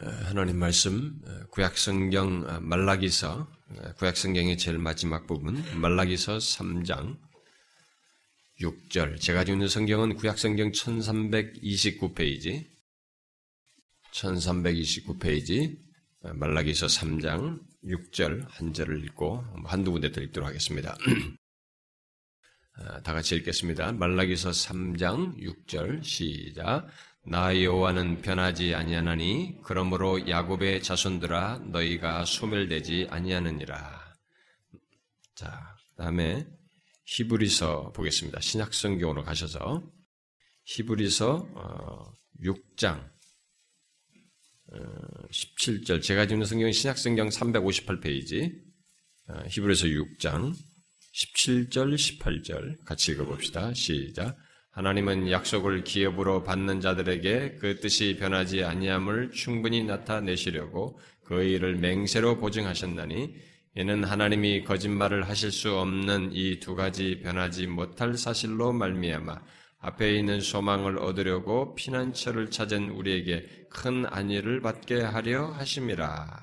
[0.00, 3.50] 하나님 말씀 구약성경 말라기서
[3.96, 7.18] 구약성경의 제일 마지막 부분 말라기서 3장
[8.60, 12.68] 6절 제가 가지고 있는 성경은 구약성경 1329페이지
[14.12, 15.76] 1329페이지
[16.22, 20.96] 말라기서 3장 6절 한 절을 읽고 한두 군데 더 읽도록 하겠습니다.
[23.02, 23.92] 다 같이 읽겠습니다.
[23.92, 26.86] 말라기서 3장 6절 시작
[27.30, 34.16] 나 여호와는 변하지 아니하나니 그러므로 야곱의 자손들아 너희가 소멸되지 아니하느니라.
[35.34, 36.46] 자, 그다음에
[37.04, 38.40] 히브리서 보겠습니다.
[38.40, 39.82] 신약 성경으로 가셔서
[40.64, 43.10] 히브리서 6장
[44.72, 44.78] 어,
[45.30, 48.58] 17절 어, 제가 지금 성경은 신약 성경 358페이지
[49.28, 50.54] 어, 히브리서 6장
[51.14, 53.74] 17절 18절 같이 읽어 봅시다.
[53.74, 54.34] 시작.
[54.78, 63.34] 하나님은 약속을 기업으로 받는 자들에게 그 뜻이 변하지 아니함을 충분히 나타내시려고 그 일을 맹세로 보증하셨나니
[63.74, 69.42] 이는 하나님이 거짓말을 하실 수 없는 이 두 가지 변하지 못할 사실로 말미암아
[69.80, 76.40] 앞에 있는 소망을 얻으려고 피난처를 찾은 우리에게 큰 안위를 받게 하려 하심이라.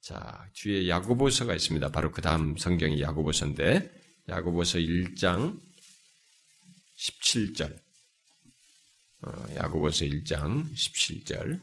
[0.00, 1.90] 자, 뒤에 야고보서가 있습니다.
[1.90, 3.90] 바로 그 다음 성경이 야고보서인데
[4.30, 5.65] 야고보서 1장
[6.96, 7.76] 17절.
[9.22, 11.60] 어, 야고보서 1장 17절.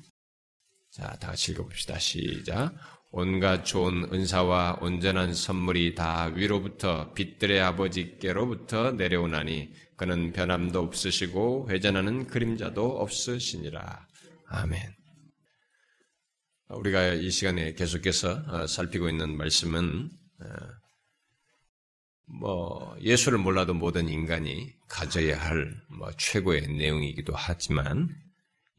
[0.92, 1.98] 자, 다 같이 읽어봅시다.
[1.98, 2.74] 시작.
[3.12, 13.00] 온갖 좋은 은사와 온전한 선물이 다 위로부터 빛들의 아버지께로부터 내려오나니 그는 변함도 없으시고 회전하는 그림자도
[13.00, 14.08] 없으시니라.
[14.48, 14.96] 아멘.
[16.70, 20.10] 우리가 이 시간에 계속해서 어, 살피고 있는 말씀은
[20.42, 20.83] 어,
[22.26, 28.10] 뭐 예수를 몰라도 모든 인간이 가져야 할 뭐 최고의 내용이기도 하지만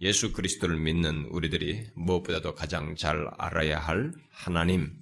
[0.01, 4.93] 예수 그리스도를 믿는 우리들이 무엇보다도 가장 잘 알아야 할 하나님.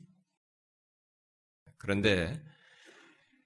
[1.79, 2.41] 그런데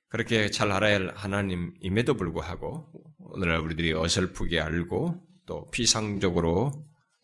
[0.09, 6.73] 그렇게 잘 알아야 할 하나님임에도 불구하고 오늘날 우리들이 어설프게 알고 또 피상적으로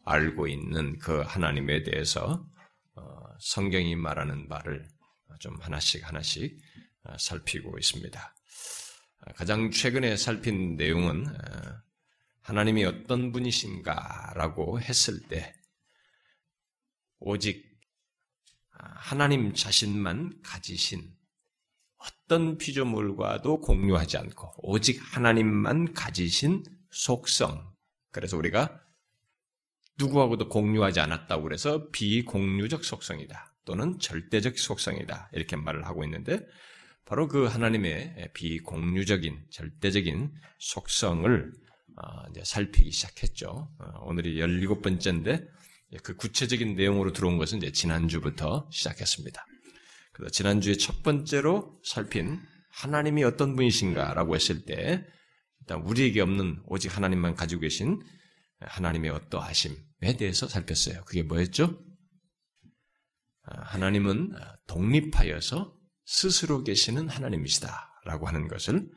[0.04, 2.46] 알고 있는 그 하나님에 대해서
[2.94, 3.02] 어,
[3.40, 4.88] 성경이 말하는 바를
[5.40, 6.71] 좀 하나씩 하나씩 어,
[7.18, 8.34] 살피고 있습니다.
[9.36, 11.82] 가장 최근에 살핀 내용은 어,
[12.42, 15.54] 하나님이 어떤 분이신가라고 했을 때
[17.18, 17.72] 오직
[18.72, 21.14] 하나님 자신만 가지신
[21.98, 27.72] 어떤 피조물과도 공유하지 않고 오직 하나님만 가지신 속성.
[28.10, 28.80] 그래서 우리가
[29.98, 33.54] 누구하고도 공유하지 않았다고 그래서 비공유적 속성이다.
[33.64, 35.30] 또는 절대적 속성이다.
[35.32, 36.40] 이렇게 말을 하고 있는데
[37.04, 41.52] 바로 그 하나님의 비공유적인 절대적인 속성을
[41.96, 43.68] 어, 살피기 시작했죠.
[43.78, 45.46] 어, 오늘이 17번째인데
[46.02, 49.44] 그 구체적인 내용으로 들어온 것은 이제 지난주부터 시작했습니다.
[50.12, 52.40] 그래서 지난주에 첫 번째로 살핀
[52.70, 55.04] 하나님이 어떤 분이신가라고 했을 때
[55.60, 58.00] 일단 우리에게 없는 오직 하나님만 가지고 계신
[58.60, 61.02] 하나님의 어떠하심에 대해서 살폈어요.
[61.04, 61.78] 그게 뭐였죠?
[63.44, 64.32] 아, 하나님은
[64.66, 68.88] 독립하여서 스스로 계시는 하나님이시다 라고 하는 것을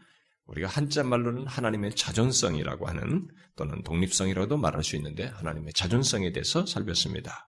[0.46, 7.50] 우리가 한자 말로는 하나님의 자존성이라고 하는 또는 독립성이라고도 말할 수 있는데 하나님의 자존성에 대해서 살폈습니다.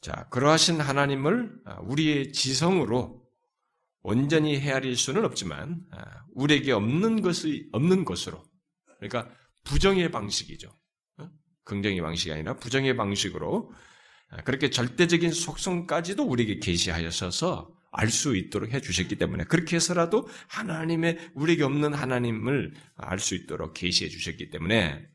[0.00, 3.24] 자, 그러하신 하나님을 아, 우리의 지성으로
[4.02, 8.44] 온전히 헤아릴 수는 없지만 아, 우리에게 없는 것이 없는 것으로
[8.98, 9.34] 그러니까
[9.64, 10.68] 부정의 방식이죠.
[11.18, 11.30] 어?
[11.64, 13.72] 긍정의 방식이 아니라 부정의 방식으로
[14.28, 21.30] 아, 그렇게 절대적인 속성까지도 우리에게 계시하셔서 알 수 있도록 해 주셨기 때문에 그렇게 해서라도 하나님의
[21.34, 25.06] 우리에게 없는 하나님을 알 수 있도록 계시해 주셨기 때문에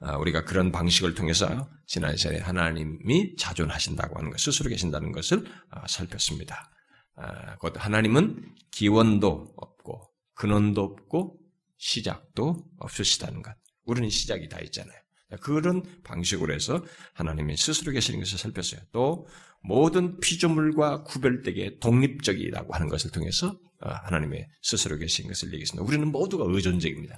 [0.00, 5.86] 아, 우리가 그런 방식을 통해서 지난 시간에 하나님이 자존하신다고 하는 것, 스스로 계신다는 것을 아,
[5.88, 6.70] 살폈습니다.
[7.16, 11.38] 아, 곧 하나님은 기원도 없고 근원도 없고
[11.78, 13.54] 시작도 없으시다는 것.
[13.84, 14.98] 우리는 시작이 다 있잖아요.
[15.40, 16.84] 그런 방식으로 해서
[17.14, 18.80] 하나님이 스스로 계시는 것을 살폈어요.
[18.92, 19.26] 또
[19.66, 25.86] 모든 피조물과 구별되게 독립적이라고 하는 것을 통해서 하나님의 스스로 계신 것을 얘기했습니다.
[25.86, 27.16] 우리는 모두가 의존적입니다.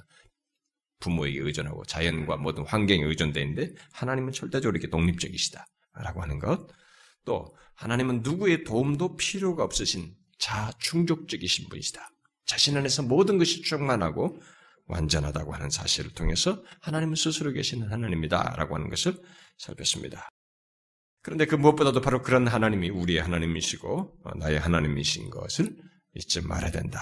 [1.00, 6.66] 부모에게 의존하고 자연과 모든 환경에 의존되어 있는데 하나님은 절대적으로 이렇게 독립적이시다라고 하는 것.
[7.24, 12.10] 또 하나님은 누구의 도움도 필요가 없으신 자 충족적이신 분이시다.
[12.46, 14.40] 자신 안에서 모든 것이 충만하고
[14.86, 19.14] 완전하다고 하는 사실을 통해서 하나님은 스스로 계시는 하나님이다라고 하는 것을
[19.58, 20.28] 살폈습니다.
[21.22, 25.76] 그런데 그 무엇보다도 바로 그런 하나님이 우리의 하나님이시고 나의 하나님이신 것을
[26.14, 27.00] 잊지 말아야 된다.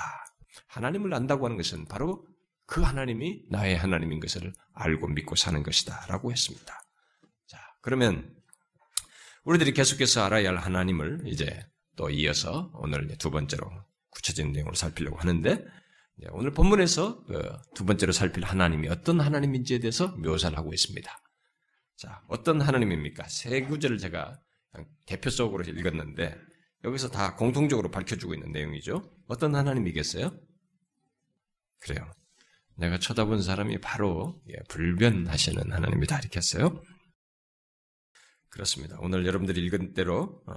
[0.69, 2.27] 하나님을 안다고 하는 것은 바로
[2.67, 6.07] 그 하나님이 나의 하나님인 것을 알고 믿고 사는 것이다.
[6.09, 6.83] 라고 했습니다.
[7.47, 8.35] 자, 그러면
[9.45, 11.65] 우리들이 계속해서 알아야 할 하나님을 이제
[11.97, 13.71] 또 이어서 오늘 두 번째로
[14.11, 15.65] 구체적인 내용을 살피려고 하는데
[16.33, 21.21] 오늘 본문에서 그 두 번째로 살필 하나님이 어떤 하나님인지에 대해서 묘사를 하고 있습니다.
[21.96, 23.26] 자, 어떤 하나님입니까?
[23.28, 24.38] 세 구절을 제가
[25.06, 26.37] 대표적으로 읽었는데
[26.84, 29.02] 여기서 다 공통적으로 밝혀주고 있는 내용이죠.
[29.26, 30.38] 어떤 하나님이겠어요?
[31.78, 32.10] 그래요.
[32.76, 36.82] 내가 쳐다본 사람이 바로 예, 불변하시는 하나님이다 이렇게 했어요.
[38.50, 38.98] 그렇습니다.
[39.00, 40.54] 오늘 여러분들이 읽은 대로 어,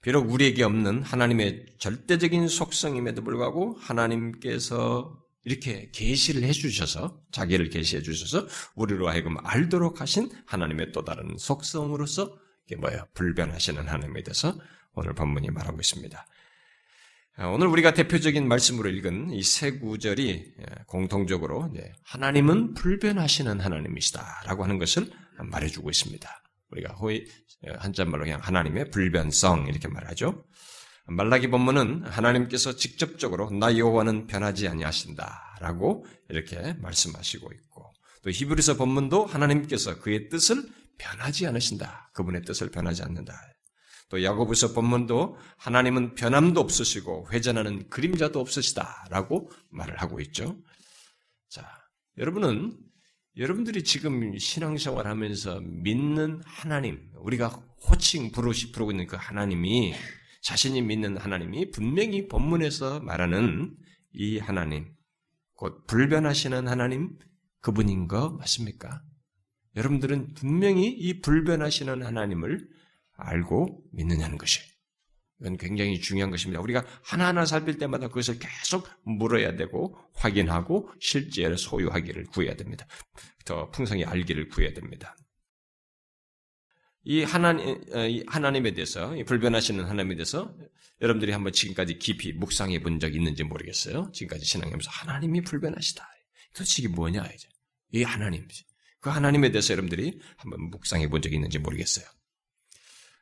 [0.00, 9.08] 비록 우리에게 없는 하나님의 절대적인 속성임에도 불구하고 하나님께서 이렇게 계시를 해주셔서 자기를 계시해 주셔서 우리로
[9.08, 13.06] 하여금 알도록 하신 하나님의 또 다른 속성으로서 이게 뭐예요?
[13.14, 14.56] 불변하시는 하나님에 대해서
[14.94, 16.26] 오늘 본문이 말하고 있습니다.
[17.36, 21.72] 아, 오늘 우리가 대표적인 말씀으로 읽은 이 세 구절이 예, 공통적으로
[22.04, 26.42] 하나님은 불변하시는 하나님이시다라고 하는 것을 말해주고 있습니다.
[26.70, 27.24] 우리가 호의
[27.66, 30.44] 예, 한자말로 그냥 하나님의 불변성 이렇게 말하죠.
[31.06, 39.98] 말라기 본문은 하나님께서 직접적으로 나 여호와는 변하지 아니하신다라고 이렇게 말씀하시고 있고 또 히브리서 본문도 하나님께서
[39.98, 40.64] 그의 뜻을
[40.98, 42.10] 변하지 않으신다.
[42.14, 43.34] 그분의 뜻을 변하지 않는다.
[44.08, 50.56] 또 야고보서 본문도 하나님은 변함도 없으시고 회전하는 그림자도 없으시다라고 말을 하고 있죠.
[51.48, 51.66] 자,
[52.18, 52.76] 여러분은
[53.38, 57.48] 여러분들이 지금 신앙생활 하면서 믿는 하나님, 우리가
[57.88, 59.94] 호칭 부르시 부르고 있는 그 하나님이
[60.42, 63.76] 자신이 믿는 하나님이 분명히 본문에서 말하는
[64.12, 64.92] 이 하나님,
[65.54, 67.16] 곧 불변하시는 하나님
[67.60, 69.02] 그분인 거 맞습니까?
[69.76, 72.68] 여러분들은 분명히 이 불변하시는 하나님을
[73.14, 74.60] 알고 믿느냐는 것이
[75.40, 76.60] 이건 굉장히 중요한 것입니다.
[76.60, 82.86] 우리가 하나하나 살필 때마다 그것을 계속 물어야 되고 확인하고 실제로 소유하기를 구해야 됩니다.
[83.44, 85.16] 더 풍성히 알기를 구해야 됩니다.
[87.04, 90.54] 이 하나님, 어, 하나님에 대해서, 불변하시는 하나님에 대해서
[91.00, 94.10] 여러분들이 한번 지금까지 깊이 묵상해 본적 있는지 모르겠어요.
[94.12, 96.08] 지금까지 신앙하면서 하나님이 불변하시다.
[96.54, 97.48] 도대체 이게 뭐냐, 이제.
[97.92, 98.46] 이 하나님.
[99.00, 102.06] 그 하나님에 대해서 여러분들이 한번 묵상해 본 적이 있는지 모르겠어요.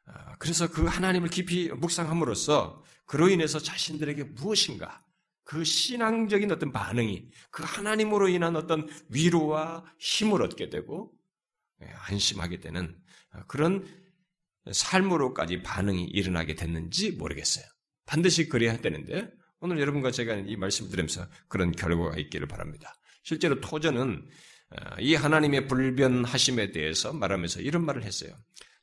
[0.06, 5.02] 아, 그래서 그 하나님을 깊이 묵상함으로써 그로 인해서 자신들에게 무엇인가
[5.44, 11.12] 그 신앙적인 어떤 반응이 그 하나님으로 인한 어떤 위로와 힘을 얻게 되고
[11.82, 12.96] 예, 안심하게 되는
[13.46, 13.86] 그런
[14.70, 17.64] 삶으로까지 반응이 일어나게 됐는지 모르겠어요.
[18.06, 19.30] 반드시 그래야 되는데
[19.60, 22.94] 오늘 여러분과 제가 이 말씀을 들으면서 그런 결과가 있기를 바랍니다.
[23.22, 24.26] 실제로 토저는
[24.70, 28.32] 어, 이 하나님의 불변하심에 대해서 말하면서 이런 말을 했어요.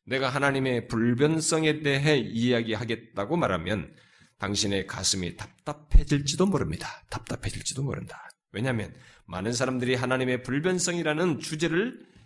[0.06, 3.94] 내가 하나님의 불변성에 대해 이야기하겠다고 말하면
[4.38, 7.04] 당신의 가슴이 답답해질지도 모릅니다.
[7.10, 8.30] 답답해질지도 모른다.
[8.52, 8.94] 왜냐하면
[9.26, 12.17] 많은 사람들이 하나님의 불변성이라는 주제를 어,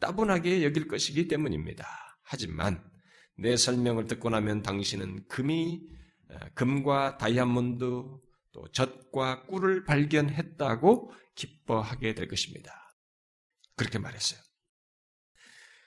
[0.00, 1.86] 따분하게 여길 것이기 때문입니다.
[2.22, 2.82] 하지만
[3.36, 5.80] 내 설명을 듣고 나면 당신은 금이
[6.30, 7.84] 어, 금과 다이아몬드
[8.52, 12.72] 또 젖과 꿀을 발견했다고 기뻐하게 될 것입니다.
[13.76, 14.40] 그렇게 말했어요.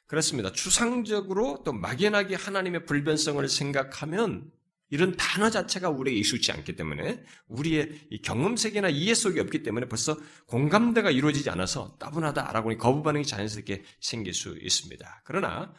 [0.07, 0.51] 그렇습니다.
[0.51, 4.51] 추상적으로 또 막연하게 하나님의 불변성을 생각하면
[4.90, 10.18] 이런 단어 자체가 우리에게 익숙치 않기 때문에 우리의 경험 세계나 이해 속에 없기 때문에 벌써
[10.46, 15.24] 공감대가 이루어지지 않아서 따분하다라고 거부 반응이 자연스럽게 생길 수 있습니다.
[15.26, 15.74] 그러나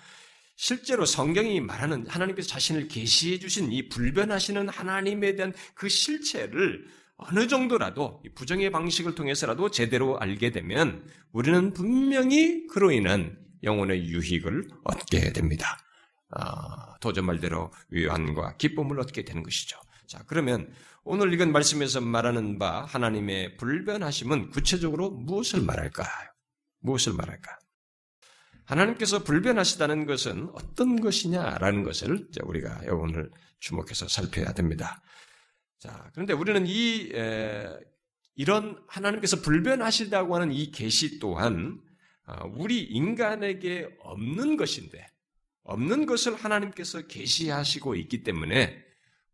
[0.56, 6.86] 실제로 성경이 말하는 하나님께서 자신을 계시해 주신 이 불변하시는 하나님에 대한 그 실체를
[7.18, 15.32] 어느 정도라도 부정의 방식을 통해서라도 제대로 알게 되면 우리는 분명히 그로 인한 영혼의 유익을 얻게
[15.32, 15.78] 됩니다.
[16.30, 19.78] 아, 도전 말대로 위안과 기쁨을 얻게 되는 것이죠.
[20.06, 20.72] 자, 그러면
[21.04, 26.30] 오늘 읽은 말씀에서 말하는 바 하나님의 불변하심은 구체적으로 무엇을 말할까요?
[26.80, 27.58] 무엇을 말할까?
[28.64, 33.30] 하나님께서 불변하시다는 것은 어떤 것이냐라는 것을 우리가 오늘
[33.60, 35.00] 주목해서 살펴야 됩니다.
[35.78, 37.68] 자, 그런데 우리는 이 에,
[38.34, 41.80] 이런 하나님께서 불변하시다고 하는 이 계시 또한
[42.24, 45.06] 아, 우리 인간에게 없는 것인데
[45.66, 48.84] 없는 것을 하나님께서 계시하시고 있기 때문에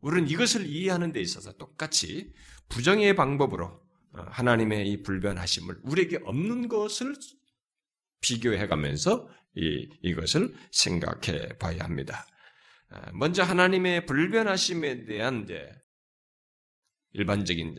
[0.01, 2.33] 우리는 이것을 이해하는 데 있어서 똑같이
[2.69, 7.15] 부정의 방법으로 어, 하나님의 이 불변하심을 우리에게 없는 것을
[8.21, 12.27] 비교해 가면서 이, 이것을 생각해 봐야 합니다.
[12.89, 15.71] 아, 먼저 하나님의 불변하심에 대한 이제
[17.13, 17.75] 일반적인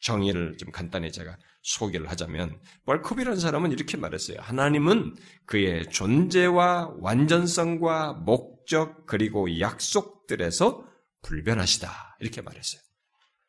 [0.00, 4.38] 정의를 좀 간단히 제가 소개를 하자면 벌컵이라는 사람은 이렇게 말했어요.
[4.40, 5.16] 하나님은
[5.46, 10.86] 그의 존재와 완전성과 목적 그리고 약속들에서
[11.22, 12.80] 불변하시다 이렇게 말했어요.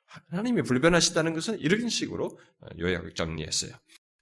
[0.05, 2.37] 하나님이 불변하시다는 것은 이런 식으로
[2.79, 3.71] 요약 정리했어요.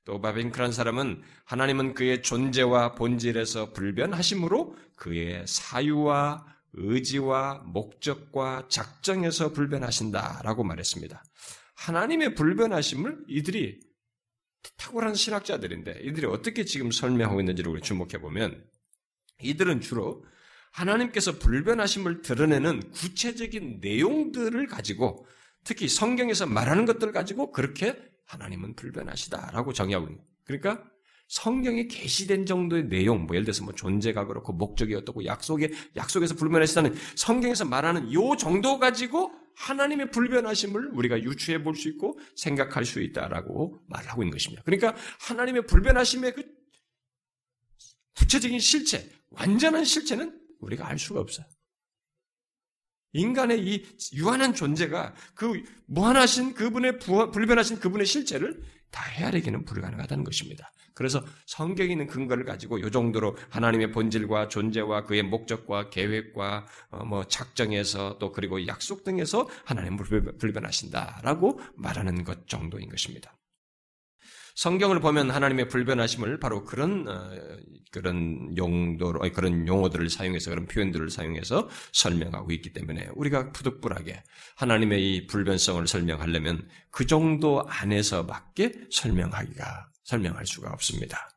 [0.06, 11.24] 또 바빙크란 사람은 하나님은 그의 존재와 본질에서 불변하심으로 그의 사유와 의지와 목적과 작정에서 불변하신다라고 말했습니다.
[11.80, 13.80] 하나님의 불변하심을 이들이
[14.76, 18.66] 탁월한 신학자들인데 이들이 어떻게 지금 설명하고 있는지를 우리 주목해 보면
[19.42, 20.26] 이들은 주로
[20.72, 25.26] 하나님께서 불변하심을 드러내는 구체적인 내용들을 가지고
[25.64, 30.30] 특히 성경에서 말하는 것들을 가지고 그렇게 하나님은 불변하시다라고 정의하고 있는 거예요.
[30.44, 30.84] 그러니까
[31.30, 36.96] 성경에 게시된 정도의 내용, 뭐 예를 들어서 뭐 존재가 그렇고 목적이 어떻고 약속에 약속에서 불변하시다는
[37.16, 43.82] 성경에서 말하는 요 정도 가지고 하나님의 불변하심을 우리가 유추해 볼 수 있고 생각할 수 있다라고
[43.88, 44.64] 말하고 있는 것입니다.
[44.64, 46.44] 그러니까 하나님의 불변하심의 그
[48.16, 51.46] 구체적인 실체, 완전한 실체는 우리가 알 수가 없어요.
[53.14, 58.62] 인간의 이 유한한 존재가 그 무한하신 그분의 불변하신 그분의 실체를
[58.92, 60.72] 다 헤아리기는 불가능하다는 것입니다.
[60.94, 67.24] 그래서 성경에 있는 근거를 가지고 이 정도로 하나님의 본질과 존재와 그의 목적과 계획과 어, 뭐
[67.24, 73.39] 작정에서 또 그리고 약속 등에서 하나님을 불변하신다라고 말하는 것 정도인 것입니다.
[74.60, 77.32] 성경을 보면 하나님의 불변하심을 바로 그런 어,
[77.92, 84.22] 그런 용도로 그런 용어들을 사용해서 그런 표현들을 사용해서 설명하고 있기 때문에 우리가 푸득불하게
[84.58, 91.30] 하나님의 이 불변성을 설명하려면 그 정도 안에서밖에 설명하기가 설명할 수가 없습니다.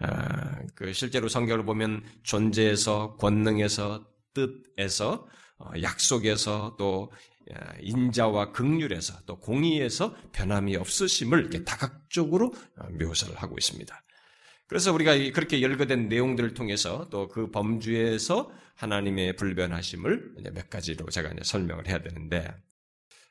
[0.00, 7.10] 아, 그 실제로 성경을 보면 존재에서 권능에서 뜻에서 어, 약속에서 또
[7.80, 14.02] 인자와 극률에서 또 공의에서 변함이 없으심을 이렇게 다각적으로 어, 묘사를 하고 있습니다.
[14.66, 21.88] 그래서 우리가 그렇게 열거된 내용들을 통해서 또 그 범주에서 하나님의 불변하심을 몇 가지로 제가 설명을
[21.88, 22.54] 해야 되는데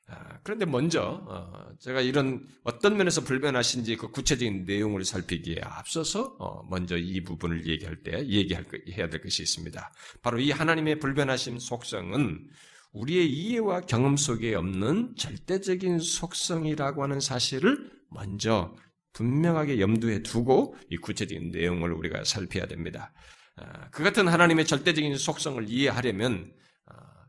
[0.09, 6.63] 아, 그런데 먼저 어, 제가 이런 어떤 면에서 불변하신지 그 구체적인 내용을 살피기에 앞서서 어,
[6.69, 9.91] 먼저 이 부분을 얘기할 때 얘기할 해야 될 것이 있습니다.
[10.21, 12.49] 바로 이 하나님의 불변하심 속성은
[12.91, 18.75] 우리의 이해와 경험 속에 없는 절대적인 속성이라고 하는 사실을 먼저
[19.13, 23.13] 분명하게 염두에 두고 이 구체적인 내용을 우리가 살펴야 됩니다.
[23.55, 26.53] 아, 그 같은 하나님의 절대적인 속성을 이해하려면
[26.85, 27.25] 아,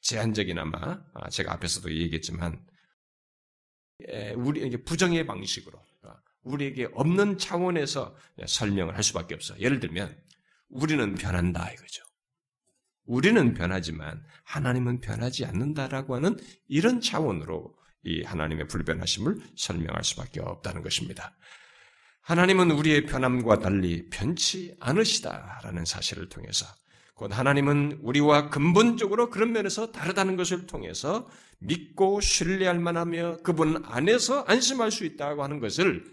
[0.00, 2.64] 제한적이나마 아, 제가 앞에서도 얘기했지만
[4.36, 5.82] 우리 부정의 방식으로
[6.42, 8.14] 우리에게 없는 차원에서
[8.46, 9.58] 설명을 할 수밖에 없어.
[9.58, 10.16] 예를 들면
[10.68, 12.05] 우리는 변한다 이거죠.
[13.06, 16.36] 우리는 변하지만 하나님은 변하지 않는다라고 하는
[16.68, 21.34] 이런 차원으로 이 하나님의 불변하심을 설명할 수밖에 없다는 것입니다.
[22.22, 26.66] 하나님은 우리의 변함과 달리 변치 않으시다라는 사실을 통해서
[27.14, 31.28] 곧 하나님은 우리와 근본적으로 그런 면에서 다르다는 것을 통해서
[31.60, 36.04] 믿고 신뢰할 만하며 그분 안에서 안심할 수 있다고 하는 것을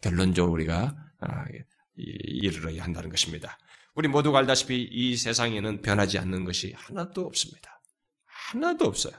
[0.00, 1.44] 결론적으로 우리가 아,
[1.96, 3.58] 이르러야 한다는 것입니다.
[3.94, 7.80] 우리 모두가 알다시피 이 세상에는 변하지 않는 것이 하나도 없습니다.
[8.26, 9.12] 하나도 없어요.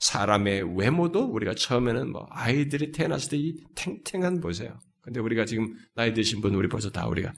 [0.00, 4.78] 사람의 외모도 우리가 처음에는 뭐 아이들이 태어났을 때 이 탱탱한 보세요.
[5.02, 7.32] 근데 우리가 지금 나이 드신 분 우리 벌써 다 우리가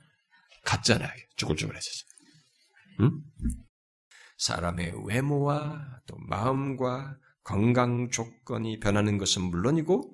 [0.65, 1.11] 같잖아요.
[1.37, 2.09] 쭈글쭈글해졌어요.
[3.01, 3.21] 응?
[4.39, 10.14] 사람의 외모와 또 마음과 건강 조건이 변하는 것은 물론이고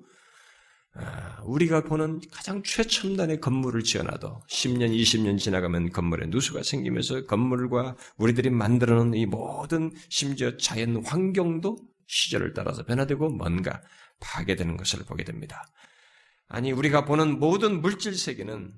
[1.43, 8.95] 우리가 보는 가장 최첨단의 건물을 지어놔도 10년, 20년 지나가면 건물에 누수가 생기면서 건물과 우리들이 만들어
[8.95, 13.81] 놓은 이 모든 심지어 자연 환경도 시절을 따라서 변화되고 뭔가
[14.19, 15.65] 파괴되는 것을 보게 됩니다.
[16.47, 18.73] 아니, 우리가 보는 모든 물질 세계는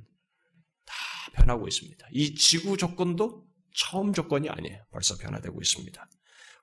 [0.86, 0.96] 다
[1.34, 2.08] 변하고 있습니다.
[2.12, 3.44] 이 지구 조건도
[3.76, 4.84] 처음 조건이 아니에요.
[4.92, 6.08] 벌써 변화되고 있습니다.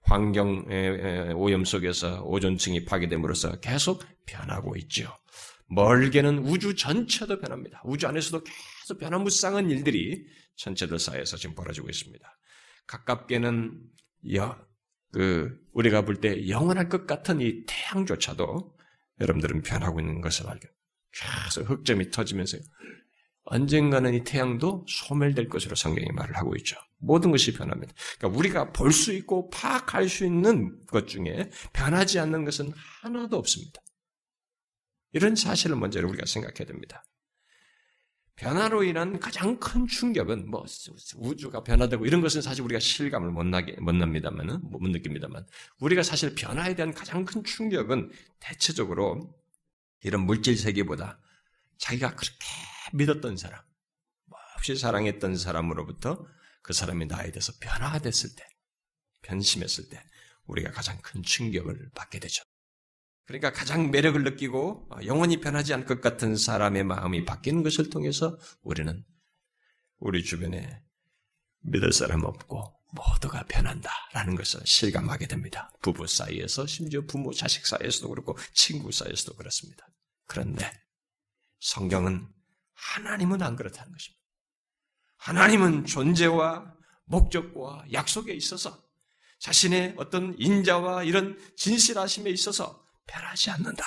[0.03, 0.65] 환경
[1.37, 5.13] 오염 속에서 오존층이 파괴됨으로써 계속 변하고 있죠.
[5.69, 7.81] 멀게는 우주 전체도 변합니다.
[7.85, 10.25] 우주 안에서도 계속 변화무쌍한 일들이
[10.57, 12.39] 전체들 사이에서 지금 벌어지고 있습니다.
[12.87, 13.81] 가깝게는
[14.35, 14.59] 여,
[15.13, 18.77] 그 우리가 볼 때 영원할 것 같은 이 태양조차도
[19.21, 20.69] 여러분들은 변하고 있는 것을 알게.
[21.13, 22.59] 계속 흑점이 터지면서
[23.45, 26.77] 언젠가는 이 태양도 소멸될 것으로 성경이 말을 하고 있죠.
[27.01, 27.93] 모든 것이 변합니다.
[28.19, 33.81] 그러니까 우리가 볼 수 있고 파악할 수 있는 것 중에 변하지 않는 것은 하나도 없습니다.
[35.13, 37.05] 이런 사실을 먼저 우리가 생각해야 됩니다.
[38.37, 40.65] 변화로 인한 가장 큰 충격은 뭐
[41.17, 45.47] 우주가 변화되고 이런 것은 사실 우리가 실감을 못 나게 못 납니다만은 못 느낍니다만
[45.81, 49.35] 우리가 사실 변화에 대한 가장 큰 충격은 대체적으로
[50.03, 51.21] 이런 물질 세계보다
[51.77, 52.47] 자기가 그렇게
[52.95, 53.61] 믿었던 사람,
[54.57, 56.25] 없이 사랑했던 사람으로부터
[56.63, 58.47] 그 사람이 나에 대해서 변화됐을 때,
[59.23, 60.03] 변심했을 때
[60.45, 62.43] 우리가 가장 큰 충격을 받게 되죠.
[63.27, 69.05] 그러니까 가장 매력을 느끼고 영원히 변하지 않을 것 같은 사람의 마음이 바뀌는 것을 통해서 우리는
[69.99, 70.83] 우리 주변에
[71.61, 75.71] 믿을 사람 없고 모두가 변한다라는 것을 실감하게 됩니다.
[75.83, 79.87] 부부 사이에서 심지어 부모 자식 사이에서도 그렇고 친구 사이에서도 그렇습니다.
[80.27, 80.69] 그런데
[81.61, 82.27] 성경은
[82.75, 84.20] 하나님은 안 그렇다는 것입니다.
[85.21, 86.75] 하나님은 존재와
[87.05, 88.83] 목적과 약속에 있어서
[89.39, 93.85] 자신의 어떤 인자와 이런 진실하심에 있어서 변하지 않는다.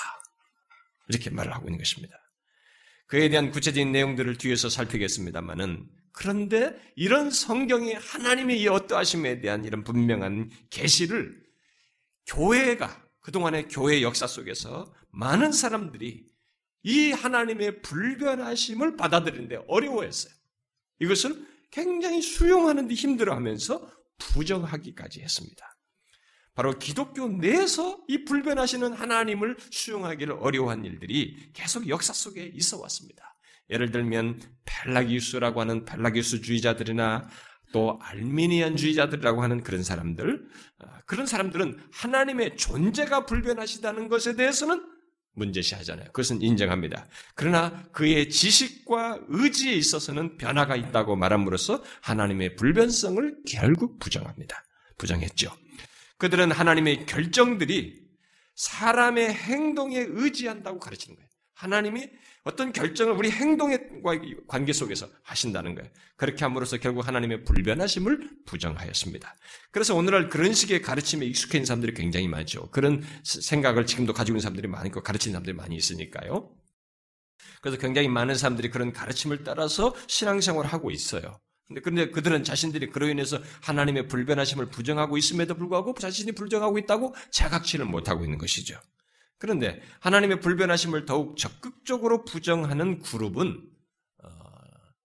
[1.08, 2.14] 이렇게 말을 하고 있는 것입니다.
[3.06, 10.50] 그에 대한 구체적인 내용들을 뒤에서 살피겠습니다만은 그런데 이런 성경이 하나님의 이 어떠하심에 대한 이런 분명한
[10.70, 11.42] 계시를
[12.26, 16.26] 교회가 그동안의 교회 역사 속에서 많은 사람들이
[16.84, 20.32] 이 하나님의 불변하심을 받아들이는데 어려워했어요.
[21.00, 25.76] 이것을 굉장히 수용하는데 힘들어하면서 부정하기까지 했습니다.
[26.54, 33.36] 바로 기독교 내에서 이 불변하시는 하나님을 수용하기를 어려워한 일들이 계속 역사 속에 있어 왔습니다.
[33.70, 37.28] 예를 들면 펠라기우스라고 하는 펠라기우스주의자들이나
[37.72, 40.46] 또 알미니안주의자들이라고 하는 그런 사람들,
[40.78, 44.93] 아, 그런 사람들은 하나님의 존재가 불변하시다는 것에 대해서는
[45.34, 46.06] 문제시하잖아요.
[46.06, 47.06] 그것은 인정합니다.
[47.34, 54.64] 그러나 그의 지식과 의지에 있어서는 변화가 있다고 말함으로써 하나님의 불변성을 결국 부정합니다.
[54.98, 55.50] 부정했죠.
[56.18, 58.02] 그들은 하나님의 결정들이
[58.54, 61.28] 사람의 행동에 의지한다고 가르치는 거예요.
[61.54, 62.08] 하나님이
[62.44, 64.02] 어떤 결정을 우리 행동의
[64.46, 65.90] 관계 속에서 하신다는 거예요.
[66.16, 69.34] 그렇게 함으로써 결국 하나님의 불변하심을 부정하였습니다.
[69.70, 72.70] 그래서 오늘날 그런 식의 가르침에 익숙해 있는 사람들이 굉장히 많죠.
[72.70, 76.54] 그런 생각을 지금도 가지고 있는 사람들이 많고 가르치는 사람들이 많이 있으니까요.
[77.62, 81.40] 그래서 굉장히 많은 사람들이 그런 가르침을 따라서 신앙생활을 하고 있어요.
[81.82, 88.22] 근데 그들은 자신들이 그로 인해서 하나님의 불변하심을 부정하고 있음에도 불구하고 자신이 불정하고 있다고 자각치를 못하고
[88.24, 88.78] 있는 것이죠.
[89.44, 93.62] 그런데 하나님의 불변하심을 더욱 적극적으로 부정하는 그룹은
[94.22, 94.28] 어,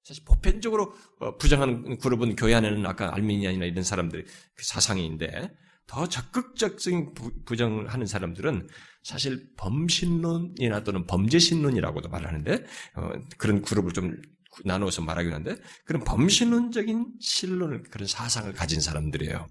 [0.06, 5.54] 사실 보편적으로 어, 부정하는 그룹은 교회 안에는 아까 알미니안이나 이런 사람들이 그 사상인데
[5.88, 8.70] 더 적극적인 부정을 하는 사람들은
[9.04, 14.16] 사실 범신론이나 또는 범죄신론이라고도 말하는데 어, 그런 그룹을 좀
[14.64, 19.48] 나누어서 말하긴 한데 그런 범신론적인 신론을 그런 사상을 가진 사람들이에요.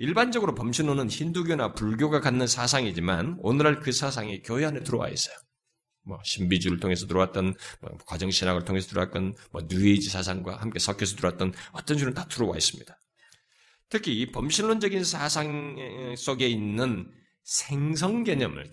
[0.00, 5.36] 일반적으로 범신론은 힌두교나 불교가 갖는 사상이지만 오늘날 그 사상이 교회 안에 들어와 있어요.
[6.06, 11.52] 뭐 신비주의를 통해서 들어왔던 뭐 과정 신학을 통해서 들어왔던 뭐 뉴에이지 사상과 함께 섞여서 들어왔던
[11.72, 12.96] 어떤 줄은 다 들어와 있습니다.
[13.90, 15.76] 특히 이 범신론적인 사상
[16.16, 17.06] 속에 있는
[17.42, 18.70] 생성 개념을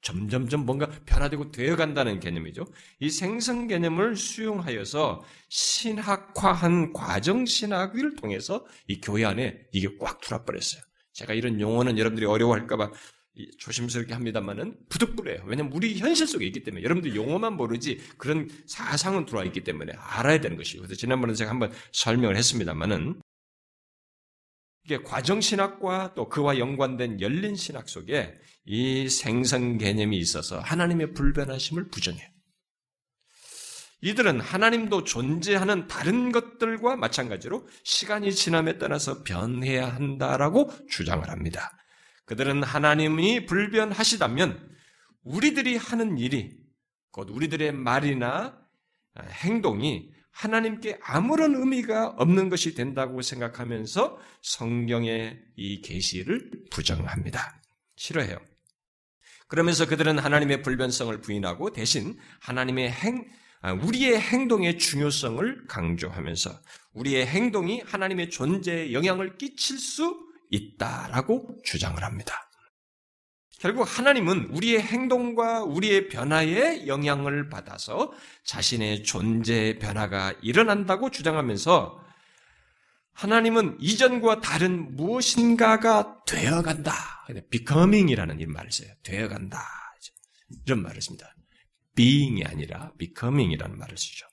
[0.00, 2.66] 점점점 뭔가 변화되고 되어간다는 개념이죠.
[3.00, 10.82] 이 생성 개념을 수용하여서 신학화한 과정 신학을 통해서 이 교회 안에 이게 꽉 들어버렸어요.
[11.12, 12.92] 제가 이런 용어는 여러분들이 어려워할까봐
[13.58, 15.42] 조심스럽게 합니다만은 부득불해요.
[15.46, 20.40] 왜냐면 우리 현실 속에 있기 때문에 여러분들 용어만 모르지 그런 사상은 들어와 있기 때문에 알아야
[20.40, 23.20] 되는 것이고 그래서 지난번에 제가 한번 설명을 했습니다만은
[24.88, 28.32] 이게 과정신학과 또 그와 연관된 열린 신학 속에
[28.64, 32.26] 이 생성 개념이 있어서 하나님의 불변하심을 부정해요.
[34.00, 41.76] 이들은 하나님도 존재하는 다른 것들과 마찬가지로 시간이 지남에 따라서 변해야 한다라고 주장을 합니다.
[42.24, 44.70] 그들은 하나님이 불변하시다면
[45.22, 46.56] 우리들이 하는 일이
[47.10, 48.58] 곧 우리들의 말이나
[49.20, 57.60] 행동이 하나님께 아무런 의미가 없는 것이 된다고 생각하면서 성경의 이 계시를 부정합니다.
[57.96, 58.38] 싫어해요.
[59.48, 63.26] 그러면서 그들은 하나님의 불변성을 부인하고 대신 하나님의 행,
[63.62, 70.16] 아, 우리의 행동의 중요성을 강조하면서 우리의 행동이 하나님의 존재에 영향을 끼칠 수
[70.50, 72.47] 있다라고 주장을 합니다.
[73.58, 78.12] 결국 하나님은 우리의 행동과 우리의 변화에 영향을 받아서
[78.44, 82.06] 자신의 존재의 변화가 일어난다고 주장하면서
[83.12, 86.92] 하나님은 이전과 다른 무엇인가가 되어간다.
[87.50, 88.90] becoming이라는 이 말을 써요.
[89.02, 89.60] 되어간다.
[90.64, 91.34] 이런 말을 씁니다.
[91.96, 94.24] being이 아니라 becoming이라는 말을 쓰죠.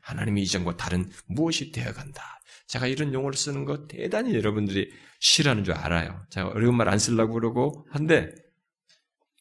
[0.00, 2.40] 하나님이 이전과 다른 무엇이 되어간다.
[2.66, 4.90] 제가 이런 용어를 쓰는 거 대단히 여러분들이
[5.20, 6.26] 싫어하는 줄 알아요.
[6.30, 8.34] 제가 어려운 말 안 쓰려고 그러고 한데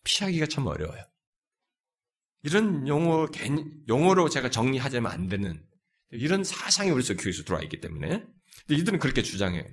[0.07, 1.03] 피하기가 참 어려워요.
[2.43, 3.27] 이런 용어,
[3.89, 5.61] 용어로 제가 정리하자면 안 되는
[6.11, 8.25] 이런 사상이 우리 속 교회에서 들어와 있기 때문에
[8.69, 9.65] 이들은 그렇게 주장해요.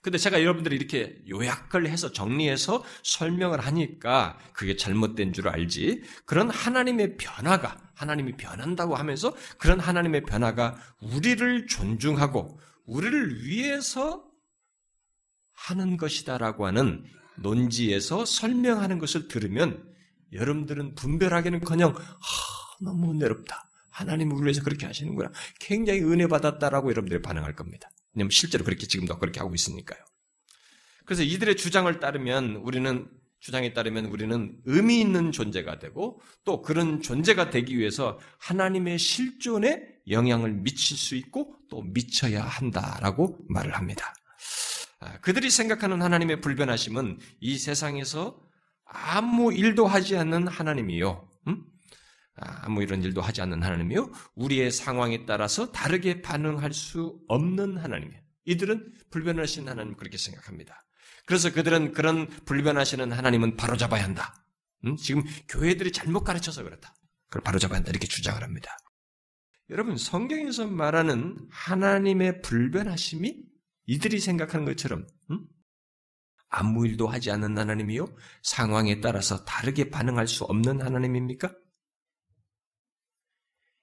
[0.00, 6.04] 근데 제가 여러분들이 이렇게 요약을 해서 정리해서 설명을 하니까 그게 잘못된 줄 알지.
[6.24, 14.24] 그런 하나님의 변화가, 하나님이 변한다고 하면서 그런 하나님의 변화가 우리를 존중하고 우리를 위해서
[15.52, 17.04] 하는 것이다라고 하는
[17.42, 19.84] 논지에서 설명하는 것을 들으면
[20.32, 22.24] 여러분들은 분별하기는커녕 아,
[22.80, 23.70] 너무 은혜롭다.
[23.90, 25.32] 하나님 우리 위해서 그렇게 하시는구나.
[25.58, 27.90] 굉장히 은혜 받았다라고 여러분들이 반응할 겁니다.
[28.14, 29.98] 왜냐면 실제로 그렇게 지금도 그렇게 하고 있으니까요.
[31.04, 33.08] 그래서 이들의 주장을 따르면 우리는
[33.40, 40.52] 주장에 따르면 우리는 의미 있는 존재가 되고 또 그런 존재가 되기 위해서 하나님의 실존에 영향을
[40.52, 44.14] 미칠 수 있고 또 미쳐야 한다라고 말을 합니다.
[45.00, 48.40] 아, 그들이 생각하는 하나님의 불변하심은 이 세상에서
[48.84, 51.28] 아무 일도 하지 않는 하나님이요.
[51.48, 51.64] 음?
[52.36, 54.10] 아, 아무 이런 일도 하지 않는 하나님이요.
[54.34, 58.22] 우리의 상황에 따라서 다르게 반응할 수 없는 하나님이에요.
[58.46, 60.84] 이들은 불변하신 하나님 그렇게 생각합니다.
[61.26, 64.34] 그래서 그들은 그런 불변하시는 하나님은 바로잡아야 한다.
[64.86, 64.96] 음?
[64.96, 66.94] 지금 교회들이 잘못 가르쳐서 그렇다.
[67.28, 67.90] 그걸 바로잡아야 한다.
[67.90, 68.76] 이렇게 주장을 합니다.
[69.70, 73.47] 여러분, 성경에서 말하는 하나님의 불변하심이
[73.88, 75.46] 이들이 생각하는 것처럼, 음?
[76.50, 78.06] 아무 일도 하지 않는 하나님이요?
[78.42, 81.54] 상황에 따라서 다르게 반응할 수 없는 하나님입니까?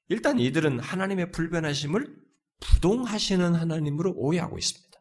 [0.08, 2.24] 일단 이들은 하나님의 불변하심을
[2.60, 5.00] 부동하시는 하나님으로 오해하고 있습니다.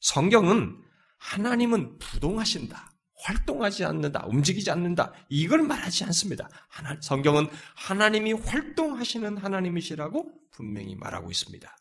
[0.00, 0.80] 성경은
[1.18, 2.92] 하나님은 부동하신다.
[3.22, 4.24] 활동하지 않는다.
[4.26, 5.12] 움직이지 않는다.
[5.28, 6.48] 이걸 말하지 않습니다.
[6.68, 11.76] 하나, 성경은 하나님이 활동하시는 하나님이시라고 분명히 말하고 있습니다.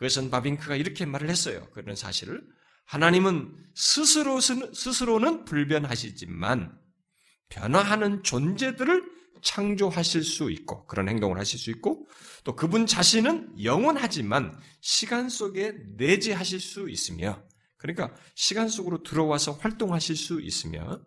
[0.00, 1.68] 그것은 바빙크가 이렇게 말을 했어요.
[1.74, 2.42] 그런 사실을.
[2.86, 6.74] 하나님은 스스로, 스스로는 불변하시지만
[7.50, 9.04] 변화하는 존재들을
[9.42, 12.08] 창조하실 수 있고 그런 행동을 하실 수 있고
[12.44, 17.44] 또 그분 자신은 영원하지만 시간 속에 내재하실 수 있으며
[17.76, 21.04] 그러니까 시간 속으로 들어와서 활동하실 수 있으며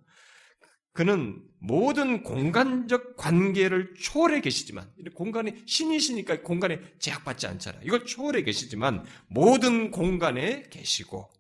[0.94, 7.82] 그는 모든 공간적 관계를 초월해 계시지만 공간이 신이시니까 공간에 제약받지 않잖아요.
[7.86, 11.32] 이걸 초월해 계시지만 모든 공간에 계시고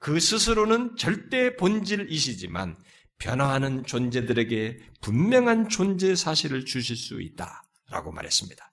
[0.00, 2.76] 그 스스로는 절대 본질이시지만
[3.18, 8.67] 변화하는 존재들에게 분명한 존재 사실을 주실 수 있다 라고 말했습니다.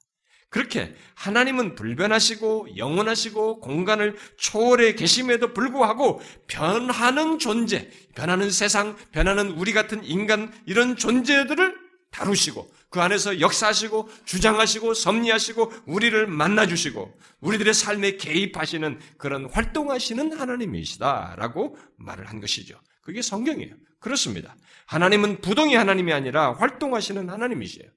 [0.55, 10.01] 그렇게 하나님은 불변하시고 영원하시고 공간을 초월해 계심에도 불구하고 변하는 존재, 변하는 세상, 변하는 우리 같은
[10.05, 11.77] 인간 이런 존재들을
[12.09, 21.77] 다루시고 그 안에서 역사하시고 주장하시고 섭리하시고 우리를 만나 주시고 우리들의 삶에 개입하시는 그런 활동하시는 하나님이시다라고
[21.97, 22.79] 말을 한 것이죠.
[23.01, 23.75] 그게 성경이에요.
[23.99, 24.55] 그렇습니다.
[24.85, 27.89] 하나님은 부동의 하나님이 아니라 활동하시는 하나님이시에요.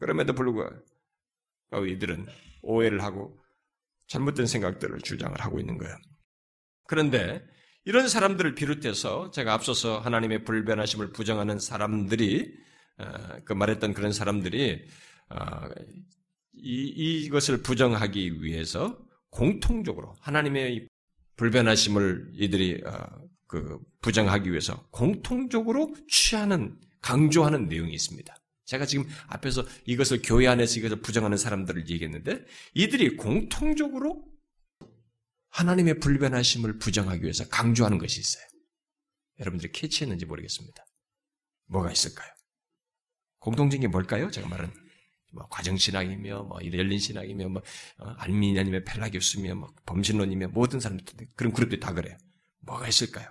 [0.00, 0.89] 그럼에도 불구하고
[1.72, 2.26] 이들은
[2.62, 3.38] 오해를 하고
[4.08, 5.94] 잘못된 생각들을 주장을 하고 있는 거예요.
[6.86, 7.42] 그런데
[7.84, 12.52] 이런 사람들을 비롯해서 제가 앞서서 하나님의 불변하심을 부정하는 사람들이
[12.98, 14.84] 어, 그 말했던 그런 사람들이
[15.30, 15.68] 어,
[16.52, 18.98] 이, 이것을 부정하기 위해서
[19.30, 20.88] 공통적으로 하나님의
[21.36, 23.06] 불변하심을 이들이 어,
[23.46, 28.34] 그 부정하기 위해서 공통적으로 취하는 강조하는 내용이 있습니다.
[28.70, 34.24] 제가 지금 앞에서 이것을 교회 안에서 이것을 부정하는 사람들을 얘기했는데 이들이 공통적으로
[35.48, 38.44] 하나님의 불변하심을 부정하기 위해서 강조하는 것이 있어요.
[39.40, 40.86] 여러분들이 캐치했는지 모르겠습니다.
[41.66, 42.32] 뭐가 있을까요?
[43.40, 44.30] 공통적인 게 뭘까요?
[44.30, 44.72] 제가 말한
[45.32, 47.62] 뭐 과정신학이며 뭐 열린신학이며 뭐
[47.98, 52.16] 어, 알미니아님의 펠라기우스며 뭐 범신론이며 모든 사람들 그런 그룹들이 다 그래요.
[52.60, 53.28] 뭐가 있을까요?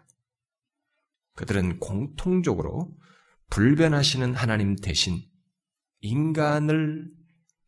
[1.36, 2.94] 그들은 공통적으로
[3.52, 5.29] 불변하시는 하나님 대신
[6.02, 7.12] 인간을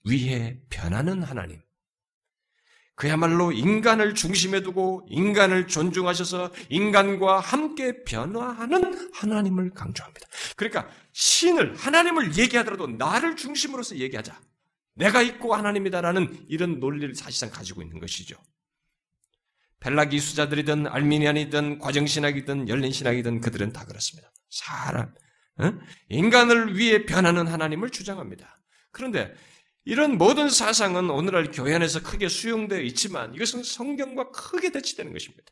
[0.05, 1.61] 위해 변하는 하나님.
[2.95, 10.27] 그야말로 인간을 중심에 두고 인간을 존중하셔서 인간과 함께 변화하는 하나님을 강조합니다.
[10.55, 14.39] 그러니까 신을, 하나님을 얘기하더라도 나를 중심으로서 얘기하자.
[14.93, 18.35] 내가 있고 하나님이다라는 이런 논리를 사실상 가지고 있는 것이죠.
[19.79, 24.31] 벨라기 수자들이든 알미니안이든 과정신학이든 열린신학이든 그들은 다 그렇습니다.
[24.49, 25.13] 사람, 어?
[26.09, 28.59] 인간을 위해 변하는 하나님을 주장합니다.
[28.91, 29.33] 그런데
[29.83, 35.51] 이런 모든 사상은 오늘날 교회 안에서 크게 수용되어 있지만 이것은 성경과 크게 대치되는 것입니다.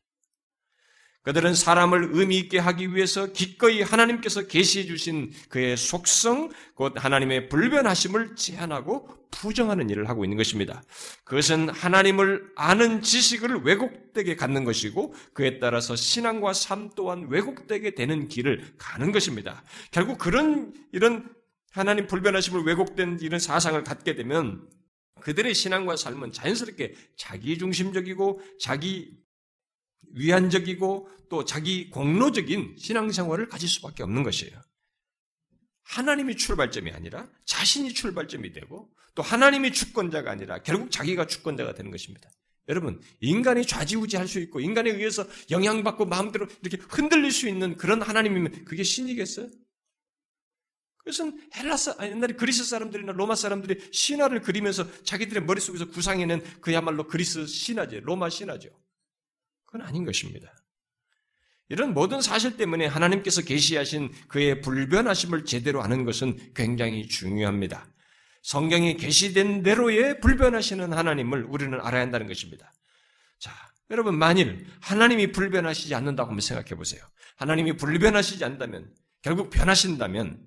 [1.24, 8.36] 그들은 사람을 의미 있게 하기 위해서 기꺼이 하나님께서 계시해 주신 그의 속성, 곧 하나님의 불변하심을
[8.36, 10.82] 제한하고 부정하는 일을 하고 있는 것입니다.
[11.26, 18.76] 그것은 하나님을 아는 지식을 왜곡되게 갖는 것이고 그에 따라서 신앙과 삶 또한 왜곡되게 되는 길을
[18.78, 19.64] 가는 것입니다.
[19.92, 21.30] 결국 그런 이런
[21.72, 24.68] 하나님 불변하심을 왜곡된 이런 사상을 갖게 되면
[25.22, 29.19] 그들의 신앙과 삶은 자연스럽게 자기중심적이고 자기
[30.14, 34.60] 위안적이고 또 자기 공로적인 신앙생활을 가질 수밖에 없는 것이에요.
[35.84, 42.30] 하나님이 출발점이 아니라 자신이 출발점이 되고 또 하나님이 주권자가 아니라 결국 자기가 주권자가 되는 것입니다.
[42.68, 48.66] 여러분, 인간이 좌지우지할 수 있고 인간에 의해서 영향받고 마음대로 이렇게 흔들릴 수 있는 그런 하나님이면
[48.66, 49.50] 그게 신이겠어요?
[50.98, 58.02] 그것은 헬라스 옛날에 그리스 사람들이나 로마 사람들이 신화를 그리면서 자기들의 머릿속에서 구상해낸 그야말로 그리스 신화죠.
[58.02, 58.70] 로마 신화죠.
[59.70, 60.52] 그건 아닌 것입니다.
[61.70, 67.88] 이런 모든 사실 때문에 하나님께서 계시하신 그의 불변하심을 제대로 아는 것은 굉장히 중요합니다.
[68.42, 72.74] 성경에 계시된 대로의 불변하시는 하나님을 우리는 알아야 한다는 것입니다.
[73.38, 73.52] 자,
[73.92, 77.04] 여러분 만일 하나님이 불변하시지 않는다고 한번 생각해 보세요.
[77.36, 80.44] 하나님이 불변하시지 않다면 결국 변하신다면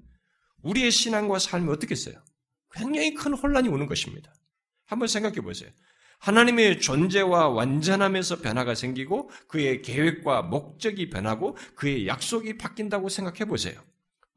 [0.63, 2.17] 우리의 신앙과 삶이 어떻겠어요?
[2.73, 4.35] 굉장히 큰 혼란이 오는 것입니다.
[4.87, 5.71] 한번 생각해 보세요.
[6.23, 13.83] 하나님의 존재와 완전함에서 변화가 생기고 그의 계획과 목적이 변하고 그의 약속이 바뀐다고 생각해 보세요.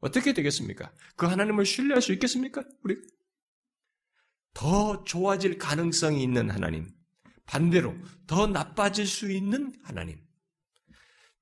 [0.00, 0.90] 어떻게 되겠습니까?
[1.14, 2.64] 그 하나님을 신뢰할 수 있겠습니까?
[2.82, 2.96] 우리
[4.52, 6.90] 더 좋아질 가능성이 있는 하나님,
[7.46, 7.94] 반대로
[8.26, 10.18] 더 나빠질 수 있는 하나님,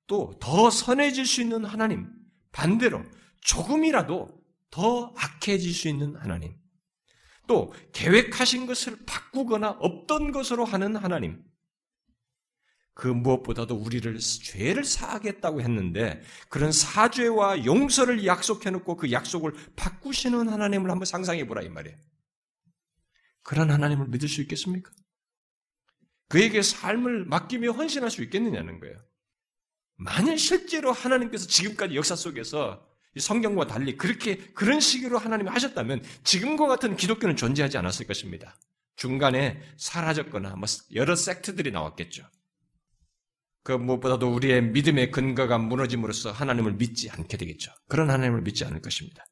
[0.05, 2.07] 또 더 선해질 수 있는 하나님,
[2.51, 3.03] 반대로
[3.41, 4.29] 조금이라도
[4.69, 6.53] 더 악해질 수 있는 하나님.
[7.47, 11.43] 또 계획하신 것을 바꾸거나 없던 것으로 하는 하나님.
[12.93, 20.89] 그 무엇보다도 우리를 죄를 사하겠다고 했는데 그런 사죄와 용서를 약속해 놓고 그 약속을 바꾸시는 하나님을
[20.89, 21.97] 한번 상상해 보라 이 말이에요.
[23.43, 24.91] 그런 하나님을 믿을 수 있겠습니까?
[26.29, 28.97] 그에게 삶을 맡기며 헌신할 수 있겠느냐는 거예요.
[29.97, 32.87] 만일 실제로 하나님께서 지금까지 역사 속에서
[33.19, 38.55] 성경과 달리 그렇게 그런 식으로 하나님이 하셨다면 지금과 같은 기독교는 존재하지 않았을 것입니다.
[38.95, 42.23] 중간에 사라졌거나 뭐 여러 섹트들이 나왔겠죠.
[43.63, 47.71] 그 무엇보다도 우리의 믿음의 근거가 무너짐으로써 하나님을 믿지 않게 되겠죠.
[47.87, 49.25] 그런 하나님을 믿지 않을 것입니다.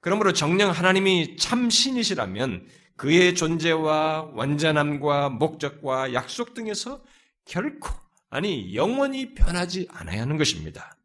[0.00, 7.02] 그러므로 정령 하나님이 참 신이시라면 그의 존재와 완전함과 목적과 약속 등에서
[7.44, 7.90] 결코
[8.30, 10.96] 아니 영원히 변하지 않아야 하는 것입니다.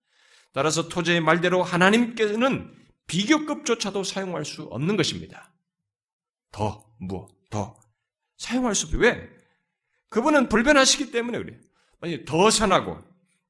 [0.54, 2.74] 따라서 토제의 말대로 하나님께서는
[3.08, 5.54] 비교급조차도 사용할 수 없는 것입니다.
[6.52, 7.80] 더, 무엇, 더.
[8.38, 9.02] 사용할 수 없어요.
[9.02, 9.30] 왜?
[10.10, 11.58] 그분은 불변하시기 때문에 그래요.
[12.00, 13.00] 만약 더 선하고,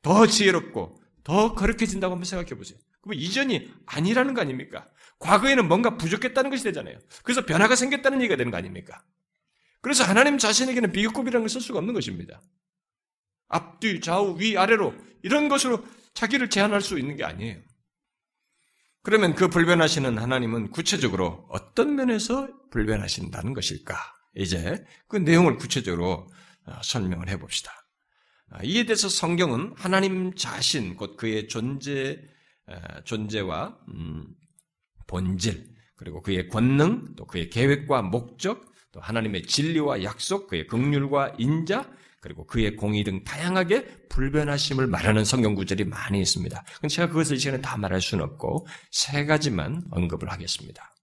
[0.02, 2.78] 더 지혜롭고, 더 거룩해진다고 한번 생각해 보세요.
[3.02, 4.88] 그럼 이전이 아니라는 거 아닙니까?
[5.20, 6.98] 과거에는 뭔가 부족했다는 것이 되잖아요.
[7.24, 9.04] 그래서 변화가 생겼다는 얘기가 되는 거 아닙니까?
[9.82, 12.42] 그래서 하나님 자신에게는 비교급이라는 걸 쓸 수가 없는 것입니다.
[13.48, 15.84] 앞뒤, 좌우, 위, 아래로 이런 것으로
[16.18, 17.62] 자기를 제한할 수 있는 게 아니에요.
[19.04, 23.96] 그러면 그 불변하시는 하나님은 구체적으로 어떤 면에서 불변하신다는 것일까?
[24.36, 26.28] 이제 그 내용을 구체적으로
[26.66, 27.72] 어, 설명을 해봅시다.
[28.50, 32.20] 아, 이에 대해서 성경은 하나님 자신, 곧 그의 존재,
[33.06, 34.26] 존재와 음,
[35.06, 41.90] 본질, 그리고 그의 권능, 또 그의 계획과 목적, 또 하나님의 진리와 약속, 그의 긍휼과 인자,
[42.22, 46.64] 그리고 그의 공의 등 다양하게 불변하심을 말하는 성경 구절이 많이 있습니다.
[46.90, 50.96] 제가 그것을 이 시간에 다 말할 수는 없고 세 가지만 언급을 하겠습니다.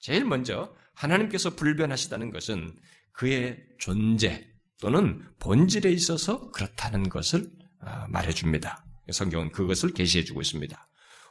[0.00, 2.74] 제일 먼저 하나님께서 불변하시다는 것은
[3.12, 4.46] 그의 존재
[4.80, 8.84] 또는 본질에 있어서 그렇다는 것을 아, 말해줍니다.
[9.10, 10.88] 성경은 그것을 계시해주고 있습니다.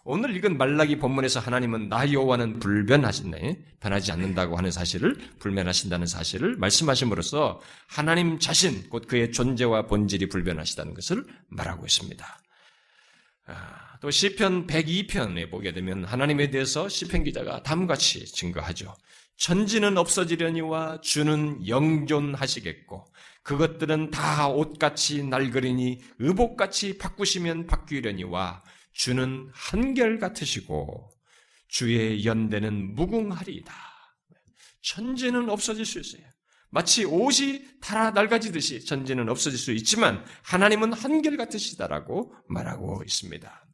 [0.07, 7.59] 오늘 읽은 말라기 본문에서 하나님은 나 여호와는 불변하신네 변하지 않는다고 하는 사실을 불변하신다는 사실을 말씀하심으로써
[7.87, 12.23] 하나님 자신 곧 그의 존재와 본질이 불변하시다는 것을 말하고 있습니다.
[13.47, 18.93] 아, 또 시편 102편에 보게 되면 하나님에 대해서 시편 기자가 다음같이 증거하죠.
[19.37, 23.07] 천지는 없어지려니와 주는 영존하시겠고
[23.41, 28.61] 그것들은 다 옷같이 날그리니 의복같이 바꾸시면 바뀌려니와
[28.95, 31.09] 주는 한결 같으시고
[31.67, 33.73] 주의 연대는 무궁하리이다.
[34.81, 36.23] 천지는 없어질 수 있어요.
[36.69, 43.65] 마치 옷이 달아 낡아지듯이 천지는 없어질 수 있지만 하나님은 한결 같으시다라고 말하고 있습니다.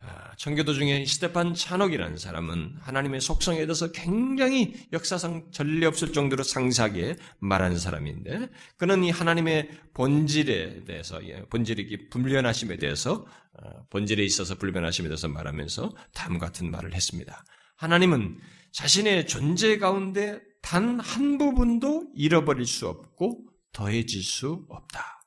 [0.00, 7.16] 아, 청교도 중에 시테판 찬옥이라는 사람은 하나님의 속성에 대해서 굉장히 역사상 전례 없을 정도로 상세하게
[7.40, 13.26] 말하는 사람인데 그는 이 하나님의 본질에 대해서 예, 본질이 불변하심에 대해서
[13.60, 17.44] 어, 본질에 있어서 불변하심에 대해서 말하면서 다음 같은 말을 했습니다.
[17.76, 18.38] 하나님은
[18.72, 25.22] 자신의 존재 가운데 단 한 부분도 잃어버릴 수 없고 더해질 수 없다.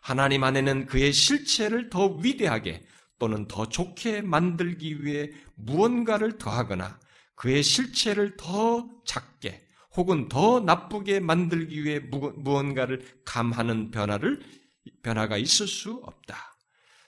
[0.00, 2.82] 하나님 안에는 그의 실체를 더 위대하게
[3.24, 7.00] 또는 더 좋게 만들기 위해 무언가를 더하거나
[7.36, 14.42] 그의 실체를 더 작게 혹은 더 나쁘게 만들기 위해 무언가를 감하는 변화를
[15.02, 16.36] 변화가 있을 수 없다.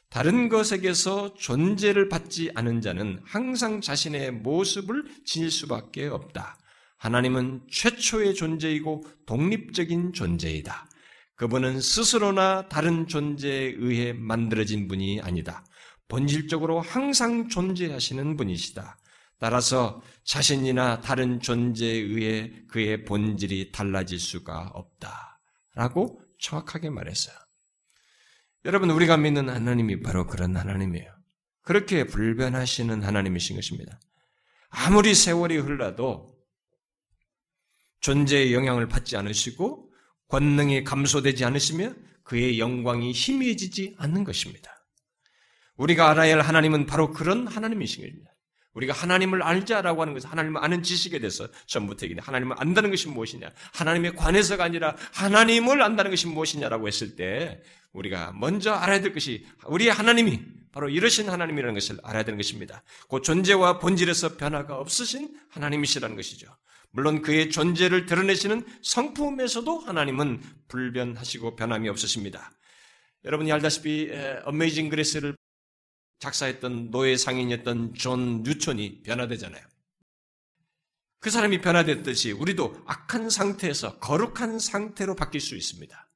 [0.08, 6.56] 다른 것에게서 존재를 받지 않은 자는 항상 자신의 모습을 지닐 수밖에 없다.
[6.96, 10.88] 하나님은 최초의 존재이고 독립적인 존재이다.
[11.34, 15.62] 그분은 스스로나 다른 존재에 의해 만들어진 분이 아니다.
[16.08, 18.98] 본질적으로 항상 존재하시는 분이시다.
[19.38, 25.40] 따라서 자신이나 다른 존재에 의해 그의 본질이 달라질 수가 없다.
[25.74, 27.36] 라고 정확하게 말했어요.
[28.64, 31.14] 여러분, 우리가 믿는 하나님이 바로 그런 하나님이에요.
[31.62, 34.00] 그렇게 불변하시는 하나님이신 것입니다.
[34.68, 36.34] 아무리 세월이 흘러도
[38.00, 39.92] 존재의 영향을 받지 않으시고
[40.28, 41.92] 권능이 감소되지 않으시며
[42.22, 44.75] 그의 영광이 희미해지지 않는 것입니다.
[45.76, 48.30] 우리가 알아야 할 하나님은 바로 그런 하나님이신 겁니다.
[48.74, 52.20] 우리가 하나님을 알자라고 하는 것은 하나님을 아는 지식에 대해서 전부터 얘기해.
[52.22, 53.50] 하나님을 안다는 것이 무엇이냐?
[53.72, 57.62] 하나님에 관해서가 아니라 하나님을 안다는 것이 무엇이냐라고 했을 때
[57.92, 60.40] 우리가 먼저 알아야 될 것이 우리의 하나님이
[60.72, 62.82] 바로 이러신 하나님이라는 것을 알아야 되는 것입니다.
[63.08, 66.54] 그 존재와 본질에서 변화가 없으신 하나님이시라는 것이죠.
[66.90, 72.50] 물론 그의 존재를 드러내시는 성품에서도 하나님은 불변하시고 변함이 없으십니다.
[73.24, 74.10] 여러분이 알다시피
[74.44, 75.34] Amazing Grace를
[76.18, 79.64] 작사했던 노예 상인이었던 존 뉴턴이 변화되잖아요.
[81.18, 86.08] 그 사람이 변화됐듯이 우리도 악한 상태에서 거룩한 상태로 바뀔 수 있습니다.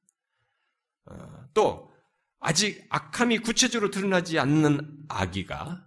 [1.05, 1.91] 어, 또
[2.39, 5.85] 아직 악함이 구체적으로 드러나지 않는 아기가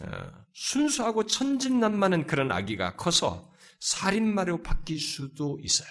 [0.00, 5.88] 어, 순수하고 천진난만한 그런 아기가 커서 살인마로 바뀔 수도 있어요.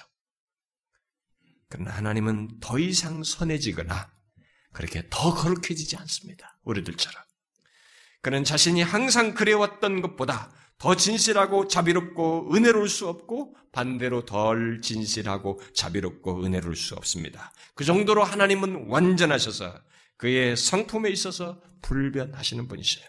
[1.67, 4.11] 그러나 하나님은 더 이상 선해지거나
[4.71, 6.57] 그렇게 더 거룩해지지 않습니다.
[6.63, 7.24] 우리들처럼.
[8.25, 16.43] 그는 자신이 항상 그래왔던 것보다 더 진실하고 자비롭고 은혜로울 수 없고 반대로 덜 진실하고 자비롭고
[16.43, 17.53] 은혜로울 수 없습니다.
[17.75, 19.79] 그 정도로 하나님은 완전하셔서
[20.17, 23.05] 그의 성품에 있어서 불변하시는 분이셔요.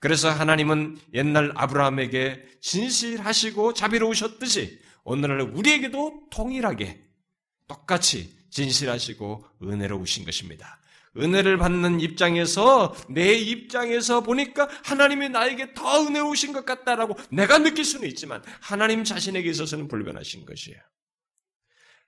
[0.00, 7.04] 그래서 하나님은 옛날 아브라함에게 진실하시고 자비로우셨듯이 오늘날 우리에게도 동일하게
[7.68, 10.80] 똑같이 진실하시고 은혜로우신 것입니다.
[11.18, 18.08] 은혜를 받는 입장에서 내 입장에서 보니까 하나님이 나에게 더 은혜로우신 것 같다라고 내가 느낄 수는
[18.08, 20.78] 있지만 하나님 자신에게 있어서는 불변하신 것이에요.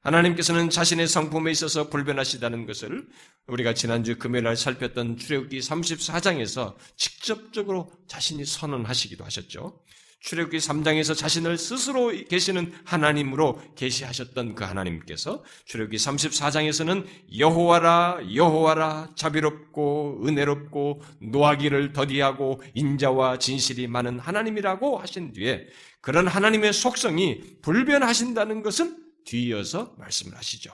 [0.01, 3.07] 하나님께서는 자신의 성품에 있어서 불변하시다는 것을
[3.47, 9.83] 우리가 지난주 금요일 날 살폈던 출애굽기 34장에서 직접적으로 자신이 선언하시기도 하셨죠.
[10.21, 17.07] 출애굽기 3장에서 자신을 스스로 계시는 하나님으로 계시하셨던 그 하나님께서 출애굽기 34장에서는
[17.39, 25.67] 여호와라 여호와라 자비롭고 은혜롭고 노하기를 더디하고 인자와 진실이 많은 하나님이라고 하신 뒤에
[26.01, 30.73] 그런 하나님의 속성이 불변하신다는 것은 뒤이어서 말씀을 하시죠.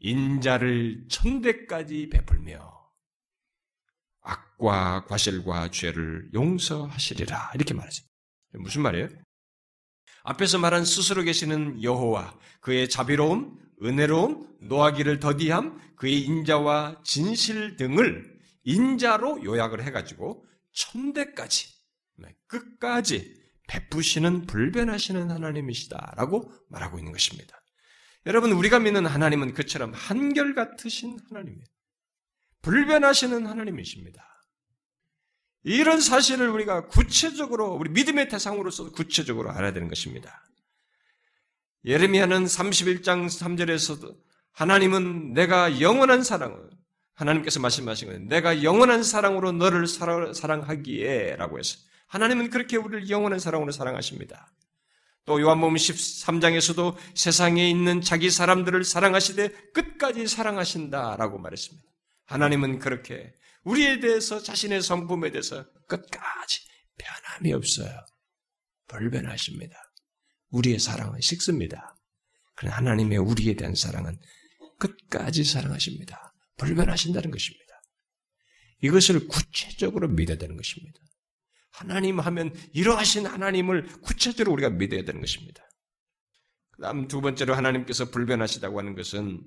[0.00, 2.82] 인자를 천대까지 베풀며
[4.20, 8.11] 악과 과실과 죄를 용서하시리라 이렇게 말하죠.
[8.54, 9.08] 무슨 말이에요?
[10.24, 19.44] 앞에서 말한 스스로 계시는 여호와, 그의 자비로움, 은혜로움, 노하기를 더디함, 그의 인자와 진실 등을 인자로
[19.44, 21.68] 요약을 해가지고 천대까지,
[22.18, 27.60] 네, 끝까지 베푸시는 불변하시는 하나님이시다라고 말하고 있는 것입니다.
[28.26, 31.64] 여러분, 우리가 믿는 하나님은 그처럼 한결같으신 하나님이에요.
[32.62, 34.31] 불변하시는 하나님이십니다.
[35.64, 40.44] 이런 사실을 우리가 구체적으로 우리 믿음의 대상으로서 구체적으로 알아야 되는 것입니다.
[41.84, 44.16] 예레미야는 31장 3절에서도
[44.52, 46.70] 하나님은 내가 영원한 사랑을
[47.14, 48.20] 하나님께서 말씀하신 거예요.
[48.26, 54.52] 내가 영원한 사랑으로 너를 사랑 하기에라고 해서 하나님은 그렇게 우리를 영원한 사랑으로 사랑하십니다.
[55.24, 61.88] 또 요한복음 13장에서도 세상에 있는 자기 사람들을 사랑하시되 끝까지 사랑하신다라고 말했습니다.
[62.26, 63.32] 하나님은 그렇게
[63.64, 66.60] 우리에 대해서 자신의 성품에 대해서 끝까지
[66.98, 68.04] 변함이 없어요.
[68.88, 69.76] 불변하십니다.
[70.50, 71.96] 우리의 사랑은 식습니다.
[72.54, 74.18] 그러나 하나님의 우리에 대한 사랑은
[74.78, 76.34] 끝까지 사랑하십니다.
[76.58, 77.62] 불변하신다는 것입니다.
[78.82, 80.98] 이것을 구체적으로 믿어야 되는 것입니다.
[81.70, 85.62] 하나님 하면 이러하신 하나님을 구체적으로 우리가 믿어야 되는 것입니다.
[86.72, 89.40] 그 다음 두 번째로 하나님께서 불변하시다고 하는 것은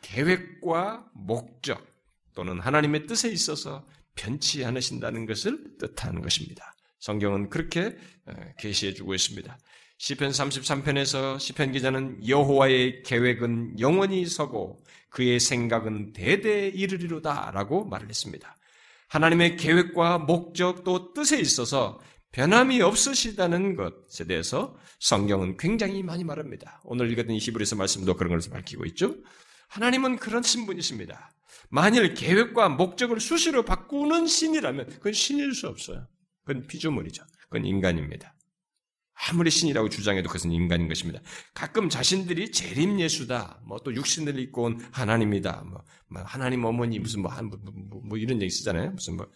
[0.00, 1.86] 계획과 목적,
[2.34, 6.74] 또는 하나님의 뜻에 있어서 변치 않으신다는 것을 뜻하는 것입니다.
[6.98, 7.96] 성경은 그렇게
[8.58, 9.58] 계시해 주고 있습니다.
[9.98, 18.56] 시편 33편에서 시편 기자는 여호와의 계획은 영원히 서고 그의 생각은 대대 이르리로다라고 말을 했습니다.
[19.08, 22.00] 하나님의 계획과 목적 또 뜻에 있어서
[22.30, 26.80] 변함이 없으시다는 것에 대해서 성경은 굉장히 많이 말합니다.
[26.84, 29.14] 오늘 읽었던 히브리서 말씀도 그런 것을 밝히고 있죠.
[29.68, 31.32] 하나님은 그런 신분이십니다.
[31.70, 36.06] 만일 계획과 목적을 수시로 바꾸는 신이라면 그건 신일 수 없어요.
[36.44, 37.24] 그건 피조물이죠.
[37.44, 38.34] 그건 인간입니다.
[39.28, 41.20] 아무리 신이라고 주장해도 그것은 인간인 것입니다.
[41.52, 47.22] 가끔 자신들이 재림 예수다, 뭐 또 육신을 입고 온 하나님이다, 뭐, 뭐 하나님 어머니 무슨
[47.22, 48.92] 뭐, 뭐, 뭐, 뭐 이런 얘기 쓰잖아요.
[48.92, 49.28] 무슨 뭐그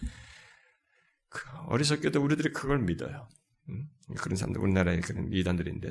[1.66, 3.28] 어리석게도 우리들이 그걸 믿어요.
[3.68, 3.88] 음?
[4.18, 5.90] 그런 사람들 우리나라의 그런 이단들인데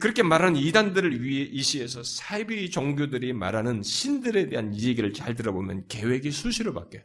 [0.00, 5.86] 그렇게 말하는 이단들을 위해 이 시에서 사이비 종교들이 말하는 신들에 대한 이 얘기를 잘 들어보면
[5.86, 7.04] 계획이 수시로 바뀌어요.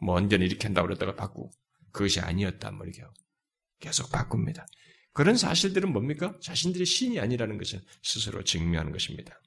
[0.00, 1.50] 뭐 언제는 이렇게 한다고 그러다가 바꾸고
[1.92, 3.02] 그것이 아니었다 뭐 이렇게
[3.80, 4.66] 계속 바꿉니다.
[5.12, 6.34] 그런 사실들은 뭡니까?
[6.40, 9.40] 자신들이 신이 아니라는 것을 스스로 증명하는 것입니다.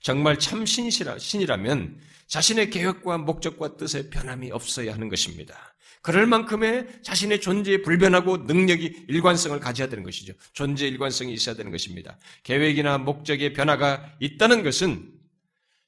[0.00, 5.74] 정말 참 신이라, 신이라면 자신의 계획과 목적과 뜻에 변함이 없어야 하는 것입니다.
[6.08, 10.32] 그럴 만큼의 자신의 존재에 불변하고 능력이 일관성을 가져야 되는 것이죠.
[10.54, 12.18] 존재 일관성이 있어야 되는 것입니다.
[12.44, 15.12] 계획이나 목적의 변화가 있다는 것은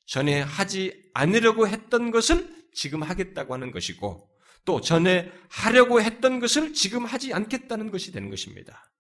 [0.05, 4.29] 전에 하지 않으려고 했던 것을 지금 하겠다고 하는 것이고
[4.67, 8.93] 또 전에 하려고 했던 것을 지금 하지 않겠다는 것이 되는 것입니다.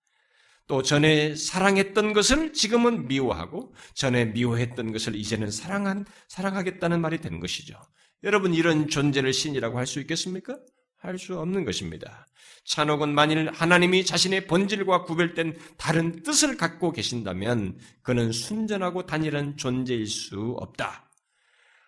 [0.69, 7.79] 또 전에 사랑했던 것을 지금은 미워하고 전에 미워했던 것을 이제는 사랑한 사랑하겠다는 말이 되는 것이죠.
[8.23, 10.57] 여러분 이런 존재를 신이라고 할 수 있겠습니까?
[11.01, 12.27] 할 수 없는 것입니다.
[12.65, 20.57] 찬옥은 만일 하나님이 자신의 본질과 구별된 다른 뜻을 갖고 계신다면 그는 순전하고 단일한 존재일 수
[20.59, 21.11] 없다.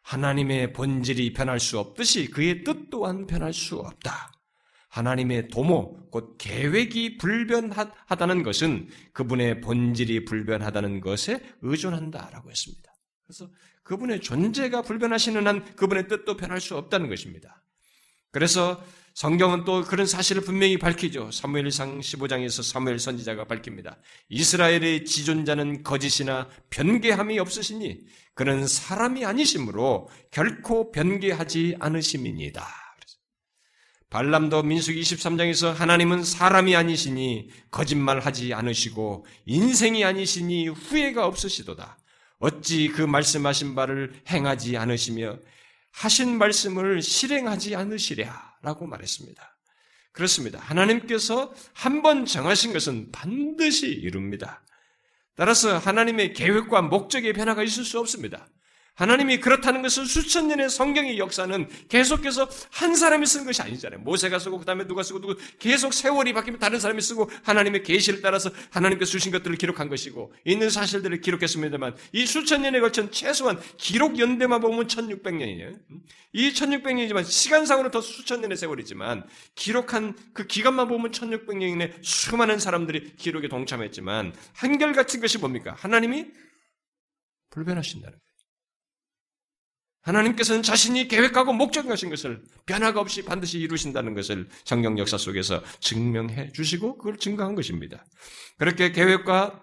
[0.02, 4.32] 하나님의 본질이 변할 수 없듯이 그의 뜻 또한 변할 수 없다.
[4.88, 12.92] 하나님의 도모, 곧 계획이 불변하다는 것은 그분의 본질이 불변하다는 것에 의존한다라고 했습니다.
[13.24, 13.50] 그래서
[13.84, 17.62] 그분의 존재가 불변하시는 한 그분의 뜻도 변할 수 없다는 것입니다.
[18.32, 18.82] 그래서
[19.14, 21.30] 성경은 또 그런 사실을 분명히 밝히죠.
[21.30, 23.98] 사무엘상 15장에서 사무엘 선지자가 밝힙니다.
[24.30, 28.00] 이스라엘의 지존자는 거짓이나 변개함이 없으시니
[28.34, 32.66] 그는 사람이 아니심으로 결코 변개하지 않으심이니다.
[34.08, 41.98] 발람도 민수기 23장에서 하나님은 사람이 아니시니 거짓말하지 않으시고 인생이 아니시니 후회가 없으시도다.
[42.38, 45.38] 어찌 그 말씀하신 바를 행하지 않으시며
[45.92, 49.56] 하신 말씀을 실행하지 않으시랴 라고 말했습니다.
[50.12, 50.58] 그렇습니다.
[50.60, 54.62] 하나님께서 한 번 정하신 것은 반드시 이룹니다.
[55.34, 58.46] 따라서 하나님의 계획과 목적의 변화가 있을 수 없습니다.
[58.94, 64.00] 하나님이 그렇다는 것은 수천 년의 성경의 역사는 계속해서 한 사람이 쓴 것이 아니잖아요.
[64.00, 68.50] 모세가 쓰고 그다음에 누가 쓰고 누구 계속 세월이 바뀌면 다른 사람이 쓰고 하나님의 계시를 따라서
[68.70, 74.60] 하나님께 주신 것들을 기록한 것이고 있는 사실들을 기록했습니다만 이 수천 년에 걸친 최소한 기록 연대만
[74.60, 75.78] 보면 1600년이에요.
[76.34, 83.48] 이 1600년이지만 시간상으로 더 수천 년의 세월이지만 기록한 그 기간만 보면 1600년의 수많은 사람들이 기록에
[83.48, 85.74] 동참했지만 한결같은 것이 뭡니까?
[85.78, 86.26] 하나님이
[87.50, 88.31] 불변하신다는 거예요.
[90.02, 96.98] 하나님께서는 자신이 계획하고 목적하신 것을 변화가 없이 반드시 이루신다는 것을 성경 역사 속에서 증명해 주시고
[96.98, 98.04] 그걸 증거한 것입니다.
[98.58, 99.60] 그렇게 계획과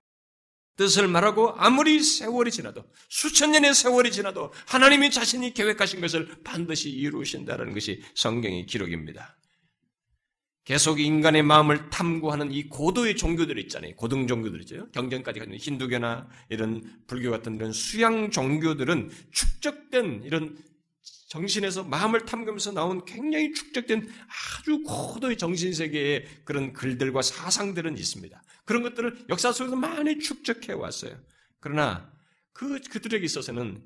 [0.77, 7.73] 뜻을 말하고 아무리 세월이 지나도 수천 년의 세월이 지나도 하나님이 자신이 계획하신 것을 반드시 이루신다는
[7.73, 9.38] 것이 성경의 기록입니다.
[10.69, 13.95] 계속 인간의 마음을 탐구하는 이 고도의 종교들 있잖아요.
[13.95, 14.91] 고등 종교들이죠.
[14.91, 20.55] 경전까지 가는 힌두교나 이런 불교 같은 이런 수양 종교들은 축적된 이런
[21.29, 28.39] 정신에서 마음을 탐구하면서 나온 굉장히 축적된 아주 고도의 정신 세계의 그런 글들과 사상들은 있습니다.
[28.63, 31.19] 그런 것들을 역사 속에서 많이 축적해 왔어요.
[31.59, 32.11] 그러나
[32.53, 33.83] 그 그들에게 있어서는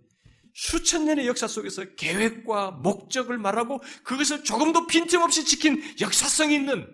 [0.54, 6.88] 수천 년의 역사 속에서 계획과 목적을 말하고 그것을 조금도 빈틈없이 지킨 역사성이 있는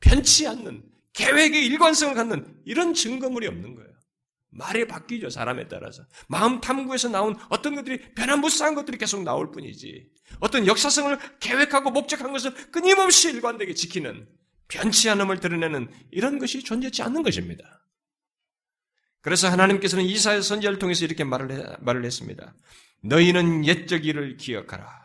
[0.00, 0.82] 변치 않는
[1.12, 3.90] 계획의 일관성을 갖는 이런 증거물이 없는 거예요.
[4.52, 6.02] 말이 바뀌죠, 사람에 따라서.
[6.28, 10.10] 마음 탐구에서 나온 어떤 것들이 변화무쌍한 것들이 계속 나올 뿐이지.
[10.40, 14.26] 어떤 역사성을 계획하고 목적한 것을 끊임없이 일관되게 지키는
[14.68, 17.80] 변치 않음을 드러내는 이런 것이 존재하지 않는 것입니다.
[19.22, 22.54] 그래서 하나님께서는 이사야 선지자를 통해서 이렇게 말을, 해, 말을 했습니다.
[23.02, 25.04] 너희는 옛적 일을 기억하라.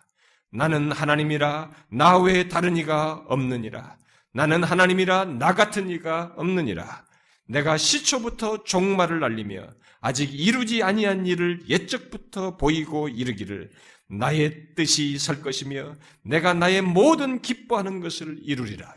[0.51, 3.97] 나는 하나님이라 나 외에 다른 이가 없느니라.
[4.34, 7.05] 나는 하나님이라 나 같은 이가 없느니라.
[7.47, 9.68] 내가 시초부터 종말을 알리며
[10.01, 13.72] 아직 이루지 아니한 일을 옛적부터 보이고 이르기를
[14.07, 18.93] 나의 뜻이 설 것이며 내가 나의 모든 기뻐하는 것을 이루리라.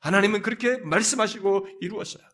[0.00, 2.33] 하나님은 그렇게 말씀하시고 이루었어요.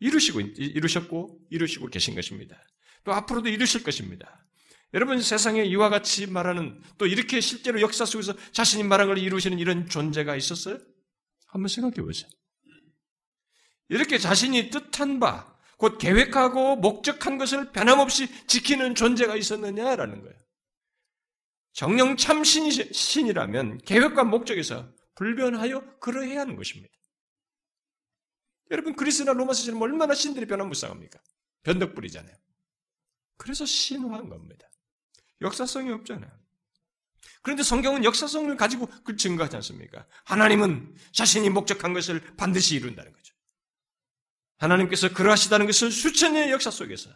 [0.00, 2.56] 이루시고, 이루셨고, 이루시고 계신 것입니다.
[3.04, 4.44] 또 앞으로도 이루실 것입니다.
[4.92, 9.88] 여러분 세상에 이와 같이 말하는 또 이렇게 실제로 역사 속에서 자신이 말한 걸 이루시는 이런
[9.88, 10.78] 존재가 있었어요?
[11.46, 12.28] 한번 생각해 보세요.
[13.88, 20.36] 이렇게 자신이 뜻한 바, 곧 계획하고 목적한 것을 변함없이 지키는 존재가 있었느냐라는 거예요.
[21.72, 26.92] 정령 참 신이, 신이라면 계획과 목적에서 불변하여 그러해야 하는 것입니다.
[28.70, 31.18] 여러분 그리스나 로마서처럼 얼마나 신들이 변화무쌍합니까?
[31.62, 32.34] 변덕불이잖아요.
[33.36, 34.68] 그래서 신화한 겁니다.
[35.40, 36.30] 역사성이 없잖아요.
[37.42, 40.06] 그런데 성경은 역사성을 가지고 그 증거하지 않습니까?
[40.24, 43.34] 하나님은 자신이 목적한 것을 반드시 이룬다는 거죠.
[44.58, 47.10] 하나님께서 그러하시다는 것을 수천 년의 역사 속에서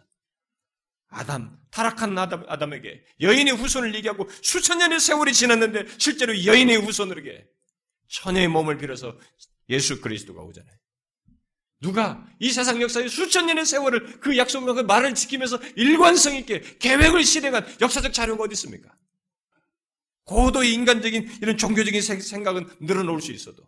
[1.09, 7.47] 아담, 타락한 아담, 아담에게 여인의 후손을 얘기하고 수천 년의 세월이 지났는데 실제로 여인의 후손에게
[8.07, 9.17] 천의 몸을 빌어서
[9.69, 10.75] 예수 그리스도가 오잖아요.
[11.81, 17.23] 누가 이 세상 역사의 수천 년의 세월을 그 약속과 그 말을 지키면서 일관성 있게 계획을
[17.23, 18.95] 실행한 역사적 자료가 어디 있습니까?
[20.25, 23.63] 고도의 인간적인 이런 종교적인 생각은 늘어놓을 수 있어도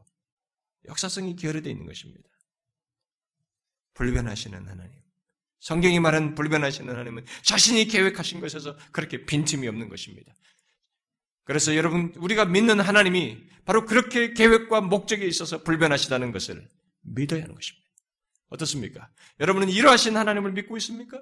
[0.87, 2.27] 역사성이 결여되어 있는 것입니다.
[3.93, 4.93] 불변하시는 하나님.
[5.59, 10.33] 성경이 말한 불변하시는 하나님은 자신이 계획하신 것에서 그렇게 빈틈이 없는 것입니다.
[11.43, 16.69] 그래서 여러분, 우리가 믿는 하나님이 바로 그렇게 계획과 목적에 있어서 불변하시다는 것을
[17.01, 17.86] 믿어야 하는 것입니다.
[18.49, 19.09] 어떻습니까?
[19.39, 21.21] 여러분은 이러하신 하나님을 믿고 있습니까?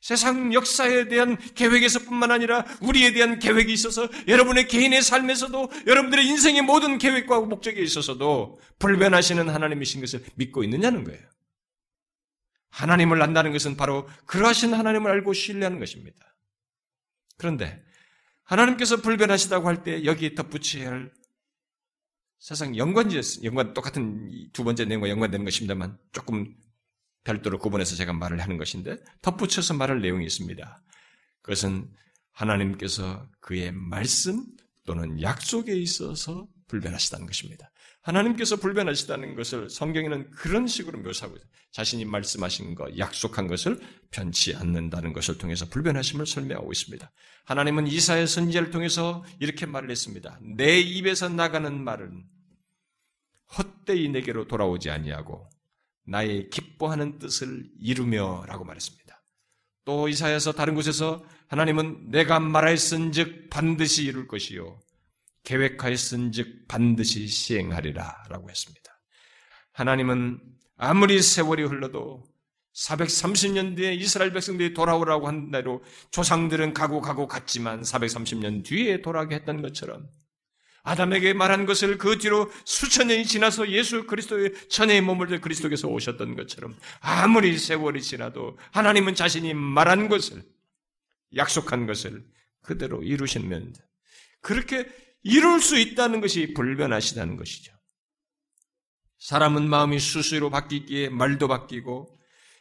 [0.00, 6.60] 세상 역사에 대한 계획에서 뿐만 아니라 우리에 대한 계획이 있어서 여러분의 개인의 삶에서도 여러분들의 인생의
[6.62, 11.22] 모든 계획과 목적에 있어서도 불변하시는 하나님이신 것을 믿고 있느냐는 거예요.
[12.68, 16.36] 하나님을 안다는 것은 바로 그러하신 하나님을 알고 신뢰하는 것입니다.
[17.38, 17.82] 그런데
[18.42, 21.12] 하나님께서 불변하시다고 할 때 여기에 덧붙여야 할
[22.40, 26.54] 세상 연관지, 연관, 똑같은 두 번째 내용과 연관되는 것입니다만 조금
[27.24, 30.82] 별도로 구분해서 제가 말을 하는 것인데 덧붙여서 말할 내용이 있습니다.
[31.42, 31.90] 그것은
[32.32, 34.44] 하나님께서 그의 말씀
[34.86, 37.70] 또는 약속에 있어서 불변하시다는 것입니다.
[38.02, 41.48] 하나님께서 불변하시다는 것을 성경에는 그런 식으로 묘사하고 있어요.
[41.72, 47.10] 자신이 말씀하신 것, 약속한 것을 변치 않는다는 것을 통해서 불변하심을 설명하고 있습니다.
[47.46, 50.38] 하나님은 이사의 선지자를 통해서 이렇게 말을 했습니다.
[50.56, 52.24] 내 입에서 나가는 말은
[53.56, 55.48] 헛되이 내게로 돌아오지 아니하고
[56.06, 59.22] 나의 기뻐하는 뜻을 이루며라고 말했습니다.
[59.84, 64.80] 또 이사야서 다른 곳에서 하나님은 내가 말하였은즉 반드시 이룰 것이요
[65.44, 69.00] 계획하였은즉 반드시 시행하리라 라고 했습니다.
[69.72, 70.40] 하나님은
[70.76, 72.24] 아무리 세월이 흘러도
[72.74, 79.62] 430년 뒤에 이스라엘 백성들이 돌아오라고 한 대로 조상들은 가고 가고 갔지만 430년 뒤에 돌아오게 했던
[79.62, 80.08] 것처럼
[80.84, 86.36] 아담에게 말한 것을 그 뒤로 수천 년이 지나서 예수 그리스도의 천의 몸을 들 그리스도께서 오셨던
[86.36, 90.44] 것처럼 아무리 세월이 지나도 하나님은 자신이 말한 것을
[91.36, 92.22] 약속한 것을
[92.60, 93.74] 그대로 이루시면
[94.42, 94.86] 그렇게
[95.22, 97.72] 이룰 수 있다는 것이 불변하시다는 것이죠.
[99.18, 102.14] 사람은 마음이 수수로 바뀌기에 말도 바뀌고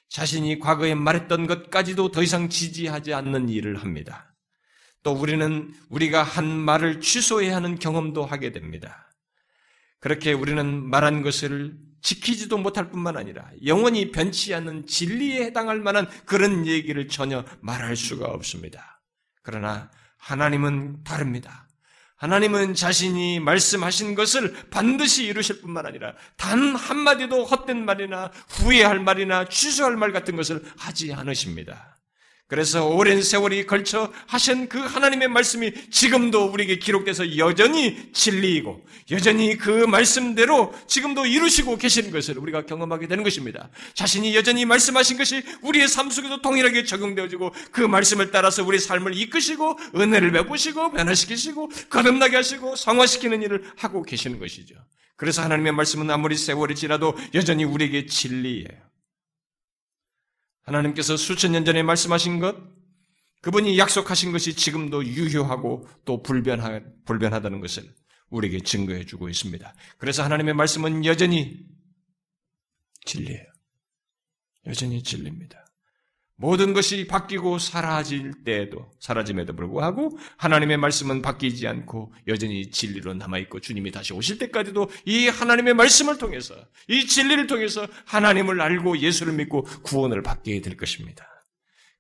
[0.08, 4.33] 자신이 과거에 말했던 것까지도 더 이상 지지하지 않는 일을 합니다.
[5.04, 9.12] 또 우리는 우리가 한 말을 취소해야 하는 경험도 하게 됩니다.
[10.00, 16.68] 그렇게 우리는 말한 것을 지키지도 못할 뿐만 아니라 영원히 변치 않는 진리에 해당할 만한 그런
[16.68, 19.02] 얘기를 전혀 말할 수가 없습니다.
[19.42, 21.68] 그러나 하나님은 다릅니다.
[22.18, 29.98] 하나님은 자신이 말씀하신 것을 반드시 이루실 뿐만 아니라 단 한마디도 헛된 말이나 후회할 말이나 취소할
[29.98, 31.93] 말 같은 것을 하지 않으십니다.
[32.54, 39.72] 그래서 오랜 세월이 걸쳐 하신 그 하나님의 말씀이 지금도 우리에게 기록돼서 여전히 진리이고 여전히 그
[39.88, 43.72] 말씀대로 지금도 이루시고 계시는 것을 우리가 경험하게 되는 것입니다.
[43.96, 49.80] 자신이 여전히 말씀하신 것이 우리의 삶 속에도 동일하게 적용되어지고 그 말씀을 따라서 우리 삶을 이끄시고
[49.96, 54.76] 은혜를 베푸시고 변화시키시고 거듭나게 하시고 성화시키는 일을 하고 계시는 것이죠.
[55.16, 58.93] 그래서 하나님의 말씀은 아무리 세월이 지나도 여전히 우리에게 진리예요.
[60.64, 62.56] 하나님께서 수천 년 전에 말씀하신 것,
[63.42, 67.94] 그분이 약속하신 것이 지금도 유효하고 또 불변하, 불변하다는 것을
[68.30, 69.74] 우리에게 증거해 주고 있습니다.
[69.98, 71.60] 그래서 하나님의 말씀은 여전히
[73.06, 73.44] 진리예요.
[74.66, 75.63] 여전히 진리입니다.
[76.44, 83.62] 모든 것이 바뀌고 사라질 때에도 사라짐에도 불구하고 하나님의 말씀은 바뀌지 않고 여전히 진리로 남아 있고
[83.62, 86.54] 주님이 다시 오실 때까지도 이 하나님의 말씀을 통해서
[86.90, 91.26] 이 진리를 통해서 하나님을 알고 예수를 믿고 구원을 받게 될 것입니다.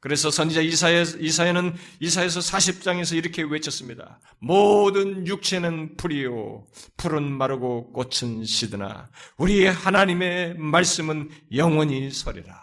[0.01, 4.19] 그래서 선지자 이사야, 이사야는 이사에서 40장에서 이렇게 외쳤습니다.
[4.39, 6.65] 모든 육체는 풀이요.
[6.97, 12.62] 풀은 마르고 꽃은 시드나 우리의 하나님의 말씀은 영원히 서리라.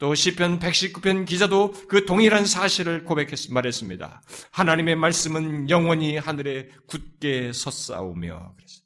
[0.00, 4.22] 또 시편 119편 기자도 그 동일한 사실을 고백했 말했습니다.
[4.50, 8.80] 하나님의 말씀은 영원히 하늘에 굳게 섰사오며 그랬어요.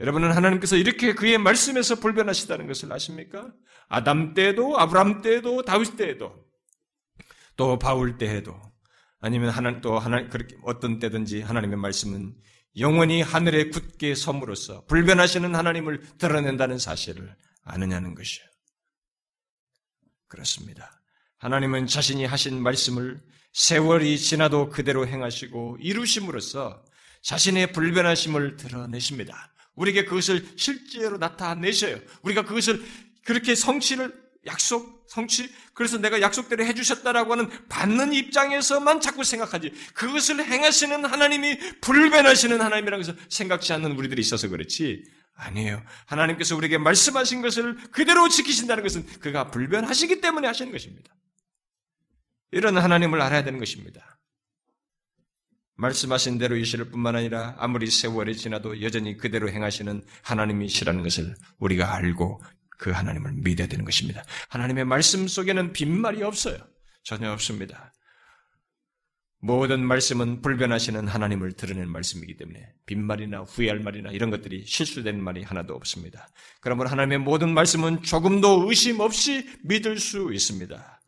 [0.00, 3.50] 여러분은 하나님께서 이렇게 그의 말씀에서 불변하시다는 것을 아십니까?
[3.88, 6.34] 아담 때도 아브람 때도 다윗 때도
[7.56, 8.60] 또 바울 때에도
[9.20, 12.34] 아니면 하나님 또 하나 그렇게 어떤 때든지 하나님의 말씀은
[12.78, 18.53] 영원히 하늘에 굳게 섬으로써 불변하시는 하나님을 드러낸다는 사실을 아느냐는 것이요.
[20.34, 21.00] 그렇습니다.
[21.38, 23.20] 하나님은 자신이 하신 말씀을
[23.52, 26.82] 세월이 지나도 그대로 행하시고 이루심으로써
[27.22, 29.52] 자신의 불변하심을 드러내십니다.
[29.76, 31.98] 우리에게 그것을 실제로 나타내셔요.
[32.22, 32.84] 우리가 그것을
[33.24, 34.12] 그렇게 성취를
[34.46, 39.72] 약속, 성취, 그래서 내가 약속대로 해주셨다라고 하는 받는 입장에서만 자꾸 생각하지.
[39.94, 45.04] 그것을 행하시는 하나님이 불변하시는 하나님이라고 해서 생각지 않는 우리들이 있어서 그렇지.
[45.34, 45.82] 아니에요.
[46.06, 51.14] 하나님께서 우리에게 말씀하신 것을 그대로 지키신다는 것은 그가 불변하시기 때문에 하시는 것입니다.
[52.52, 54.18] 이런 하나님을 알아야 되는 것입니다.
[55.76, 62.42] 말씀하신 대로 이실 뿐만 아니라 아무리 세월이 지나도 여전히 그대로 행하시는 하나님이시라는 것을 우리가 알고
[62.78, 64.22] 그 하나님을 믿어야 되는 것입니다.
[64.50, 66.58] 하나님의 말씀 속에는 빈말이 없어요.
[67.02, 67.93] 전혀 없습니다.
[69.44, 75.74] 모든 말씀은 불변하시는 하나님을 드러낸 말씀이기 때문에 빈말이나 후회할 말이나 이런 것들이 실수된 말이 하나도
[75.74, 76.30] 없습니다.
[76.62, 81.00] 그러므로 하나님의 모든 말씀은 조금도 의심 없이 믿을 수 있습니다.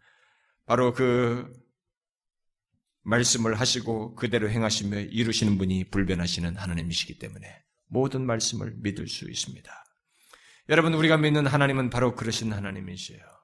[0.67, 1.51] 바로 그
[3.05, 7.47] 말씀을 하시고 그대로 행하시며 이루시는 분이 불변하시는 하나님이시기 때문에
[7.89, 9.73] 모든 말씀을 믿을 수 있습니다.
[10.69, 13.36] 여러분, 우리가 믿는 하나님은 바로 그러신 하나님이시에요.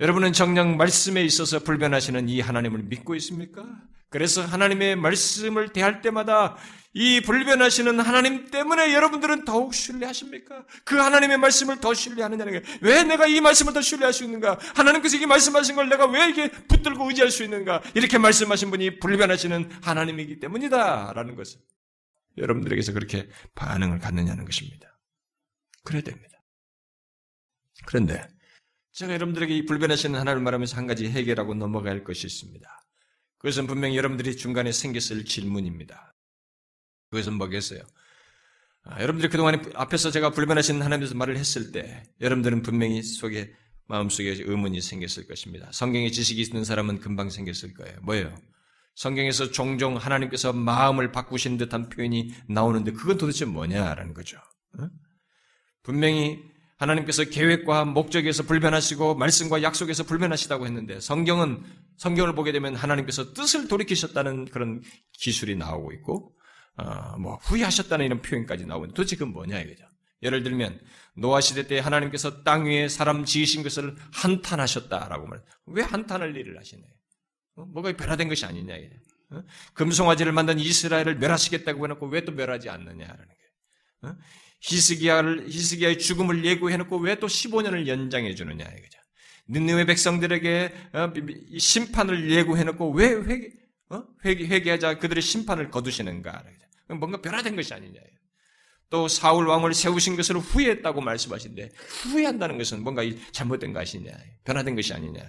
[0.00, 3.64] 여러분은 정녕 말씀에 있어서 불변하시는 이 하나님을 믿고 있습니까?
[4.10, 6.56] 그래서 하나님의 말씀을 대할 때마다
[6.92, 10.64] 이 불변하시는 하나님 때문에 여러분들은 더욱 신뢰하십니까?
[10.84, 14.58] 그 하나님의 말씀을 더 신뢰하느냐는 게왜 내가 이 말씀을 더 신뢰할 수 있는가?
[14.76, 17.82] 하나님께서 이게 말씀하신 걸 내가 왜 이게 붙들고 의지할 수 있는가?
[17.94, 21.12] 이렇게 말씀하신 분이 불변하시는 하나님이기 때문이다.
[21.14, 21.60] 라는 것을
[22.38, 24.96] 여러분들에게서 그렇게 반응을 갖느냐는 것입니다.
[25.82, 26.38] 그래야 됩니다.
[27.86, 28.28] 그런데
[28.94, 32.68] 제가 여러분들에게 이 불변하시는 하나님을 말하면서 한 가지 해결하고 넘어갈 것이 있습니다.
[33.38, 36.14] 그것은 분명히 여러분들이 중간에 생겼을 질문입니다.
[37.10, 37.80] 그것은 뭐겠어요?
[38.84, 43.52] 아, 여러분들이 그동안에 앞에서 제가 불변하신 하나님에서 말을 했을 때 여러분들은 분명히 속에
[43.86, 45.70] 마음속에 의문이 생겼을 것입니다.
[45.72, 47.98] 성경에 지식이 있는 사람은 금방 생겼을 거예요.
[48.02, 48.34] 뭐예요?
[48.94, 54.38] 성경에서 종종 하나님께서 마음을 바꾸신 듯한 표현이 나오는데 그건 도대체 뭐냐라는 거죠.
[55.82, 56.53] 분명히
[56.84, 61.62] 하나님께서 계획과 목적에서 불변하시고 말씀과 약속에서 불변하시다고 했는데 성경은
[61.96, 64.82] 성경을 보게 되면 하나님께서 뜻을 돌이키셨다는 그런
[65.12, 66.34] 기술이 나오고 있고
[66.76, 69.84] 어, 뭐 후회하셨다는 이런 표현까지 나오는데 도대체 그건 뭐냐 이거죠.
[70.22, 70.80] 예를 들면
[71.16, 75.42] 노아 시대 때 하나님께서 땅 위에 사람 지으신 것을 한탄하셨다라고 말.
[75.66, 76.82] 왜 한탄할 일을 하시네?
[77.56, 77.64] 어?
[77.66, 78.90] 뭐가 변화된 것이 아니냐 이게.
[79.30, 79.42] 어?
[79.74, 84.08] 금송아지를 만든 이스라엘을 멸하시겠다고 해놓고 왜 또 멸하지 않느냐라는 게.
[84.08, 84.16] 어?
[84.64, 88.98] 히스기야를 히스기야의 죽음을 예고해 놓고 왜 또 15년을 연장해 주느냐 이거죠.
[89.48, 91.12] 느느웨 백성들에게 어,
[91.58, 93.50] 심판을 예고해 놓고 왜 회개,
[93.90, 94.02] 어?
[94.24, 96.44] 회개, 회개하자 그들의 심판을 거두시는가?
[96.88, 98.00] 뭔가 변화된 것이 아니냐.
[98.90, 103.02] 또 사울 왕을 세우신 것을 후회했다고 말씀하신데 후회한다는 것은 뭔가
[103.32, 104.12] 잘못된 것이냐,
[104.44, 105.20] 변화된 것이 아니냐.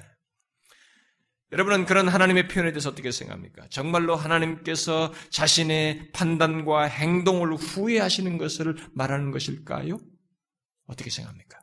[1.51, 3.67] 여러분은 그런 하나님의 표현에 대해서 어떻게 생각합니까?
[3.69, 9.99] 정말로 하나님께서 자신의 판단과 행동을 후회하시는 것을 말하는 것일까요?
[10.87, 11.59] 어떻게 생각합니까?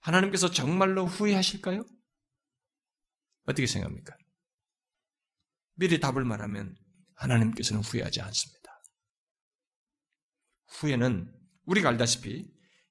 [0.00, 1.84] 하나님께서 정말로 후회하실까요?
[3.44, 4.16] 어떻게 생각합니까?
[5.74, 6.76] 미리 답을 말하면
[7.14, 8.82] 하나님께서는 후회하지 않습니다.
[10.68, 11.32] 후회는
[11.66, 12.50] 우리가 알다시피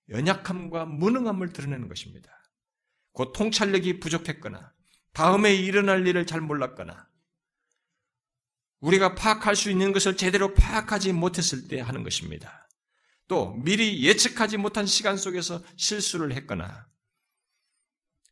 [0.10, 2.32] 연약함과 무능함을 드러내는 것입니다.
[3.12, 4.73] 곧 통찰력이 부족했거나
[5.14, 7.08] 다음에 일어날 일을 잘 몰랐거나
[8.80, 12.68] 우리가 파악할 수 있는 것을 제대로 파악하지 못했을 때 하는 것입니다.
[13.28, 16.88] 또 미리 예측하지 못한 시간 속에서 실수를 했거나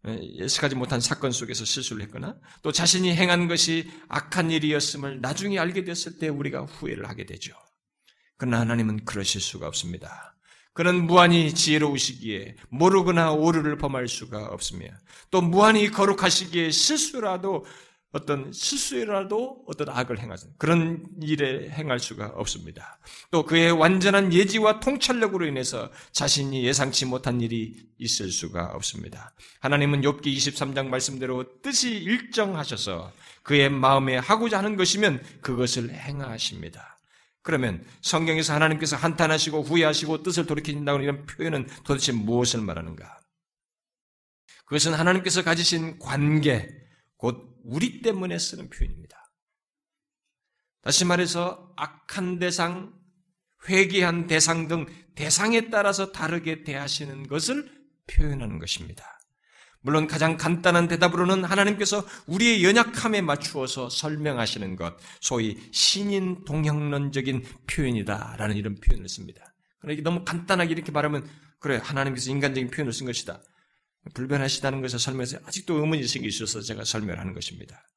[0.07, 5.83] 예, 예측하지 못한 사건 속에서 실수를 했거나 또 자신이 행한 것이 악한 일이었음을 나중에 알게
[5.83, 7.53] 됐을 때 우리가 후회를 하게 되죠.
[8.37, 10.35] 그러나 하나님은 그러실 수가 없습니다.
[10.73, 14.87] 그는 무한히 지혜로우시기에 모르거나 오류를 범할 수가 없으며
[15.29, 17.65] 또 무한히 거룩하시기에 실수라도
[18.13, 22.99] 어떤 실수라도 어떤 악을 행하는 그런 일에 행할 수가 없습니다.
[23.31, 29.33] 또 그의 완전한 예지와 통찰력으로 인해서 자신이 예상치 못한 일이 있을 수가 없습니다.
[29.61, 33.11] 하나님은 욥기 23장 말씀대로 뜻이 일정하셔서
[33.43, 36.90] 그의 마음에 하고자 하는 것이면 그것을 행하십니다.
[37.43, 43.19] 그러면 성경에서 하나님께서 한탄하시고 후회하시고 뜻을 돌이킨다고 이런 표현은 도대체 무엇을 말하는가?
[44.65, 46.69] 그것은 하나님께서 가지신 관계,
[47.17, 49.17] 곧 우리 때문에 쓰는 표현입니다.
[50.81, 52.93] 다시 말해서 악한 대상,
[53.67, 54.85] 회개한 대상 등
[55.15, 57.69] 대상에 따라서 다르게 대하시는 것을
[58.07, 59.20] 표현하는 것입니다.
[59.81, 68.75] 물론 가장 간단한 대답으로는 하나님께서 우리의 연약함에 맞추어서 설명하시는 것, 소위 신인 동형론적인 표현이다라는 이런
[68.75, 69.53] 표현을 씁니다.
[69.79, 71.27] 그러나 너무 간단하게 이렇게 말하면
[71.59, 73.41] 그래 하나님께서 인간적인 표현을 쓴 것이다.
[74.13, 77.87] 불변하시다는 것을 설명해서 아직도 의문이 생기셔서 제가 설명하는 것입니다.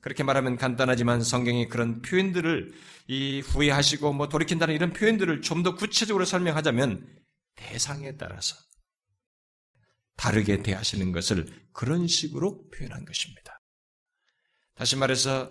[0.00, 2.72] 그렇게 말하면 간단하지만 성경이 그런 표현들을
[3.08, 7.06] 이 후회하시고 뭐 돌이킨다는 이런 표현들을 좀 더 구체적으로 설명하자면
[7.56, 8.54] 대상에 따라서
[10.18, 13.60] 다르게 대하시는 것을 그런 식으로 표현한 것입니다.
[14.74, 15.50] 다시 말해서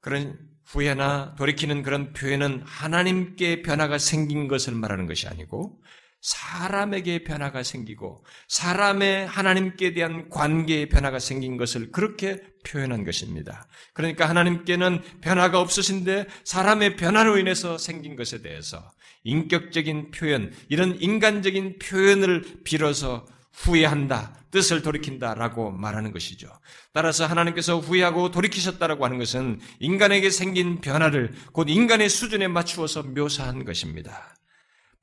[0.00, 5.82] 그런 후회나 돌이키는 그런 표현은 하나님께 변화가 생긴 것을 말하는 것이 아니고
[6.20, 13.68] 사람에게 변화가 생기고 사람의 하나님께 대한 관계의 변화가 생긴 것을 그렇게 표현한 것입니다.
[13.94, 18.90] 그러니까 하나님께는 변화가 없으신데 사람의 변화로 인해서 생긴 것에 대해서
[19.24, 23.26] 인격적인 표현, 이런 인간적인 표현을 빌어서
[23.62, 26.48] 후회한다, 뜻을 돌이킨다라고 말하는 것이죠.
[26.92, 34.34] 따라서 하나님께서 후회하고 돌이키셨다라고 하는 것은 인간에게 생긴 변화를 곧 인간의 수준에 맞추어서 묘사한 것입니다.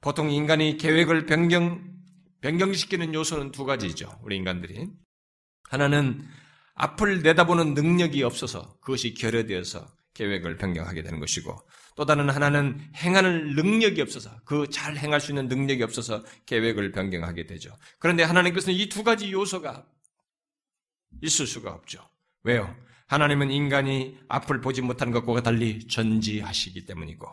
[0.01, 1.83] 보통 인간이 계획을 변경,
[2.41, 4.19] 변경시키는 요소는 두 가지죠.
[4.23, 4.87] 우리 인간들이.
[5.69, 6.23] 하나는
[6.75, 11.57] 앞을 내다보는 능력이 없어서 그것이 결여되어서 계획을 변경하게 되는 것이고
[11.95, 17.45] 또 다른 하나는 행하는 능력이 없어서 그 잘 행할 수 있는 능력이 없어서 계획을 변경하게
[17.47, 17.75] 되죠.
[17.99, 19.85] 그런데 하나님께서는 이 두 가지 요소가
[21.21, 22.07] 있을 수가 없죠.
[22.43, 22.75] 왜요?
[23.07, 27.27] 하나님은 인간이 앞을 보지 못하는 것과 달리 전지하시기 때문이고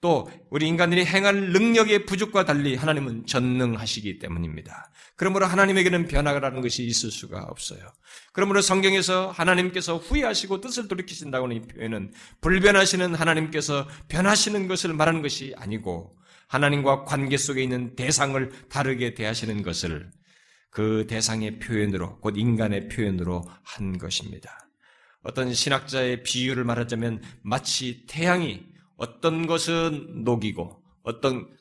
[0.00, 4.90] 또 우리 인간들이 행할 능력의 부족과 달리 하나님은 전능하시기 때문입니다.
[5.16, 7.80] 그러므로 하나님에게는 변화라는 것이 있을 수가 없어요.
[8.32, 15.54] 그러므로 성경에서 하나님께서 후회하시고 뜻을 돌이키신다고 하는 이 표현은 불변하시는 하나님께서 변하시는 것을 말하는 것이
[15.56, 20.10] 아니고 하나님과 관계 속에 있는 대상을 다르게 대하시는 것을
[20.70, 24.70] 그 대상의 표현으로 곧 인간의 표현으로 한 것입니다.
[25.22, 28.64] 어떤 신학자의 비유를 말하자면 마치 태양이
[28.98, 31.56] 어떤 것은 녹이고 어떤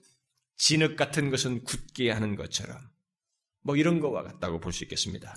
[0.57, 2.77] 진흙 같은 것은 굳게 하는 것처럼
[3.63, 5.35] 뭐 이런 것과 같다고 볼 수 있겠습니다.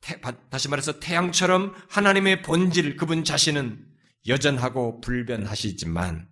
[0.00, 3.86] 태, 다시 말해서 태양처럼 하나님의 본질 그분 자신은
[4.28, 6.28] 여전하고 불변하시지만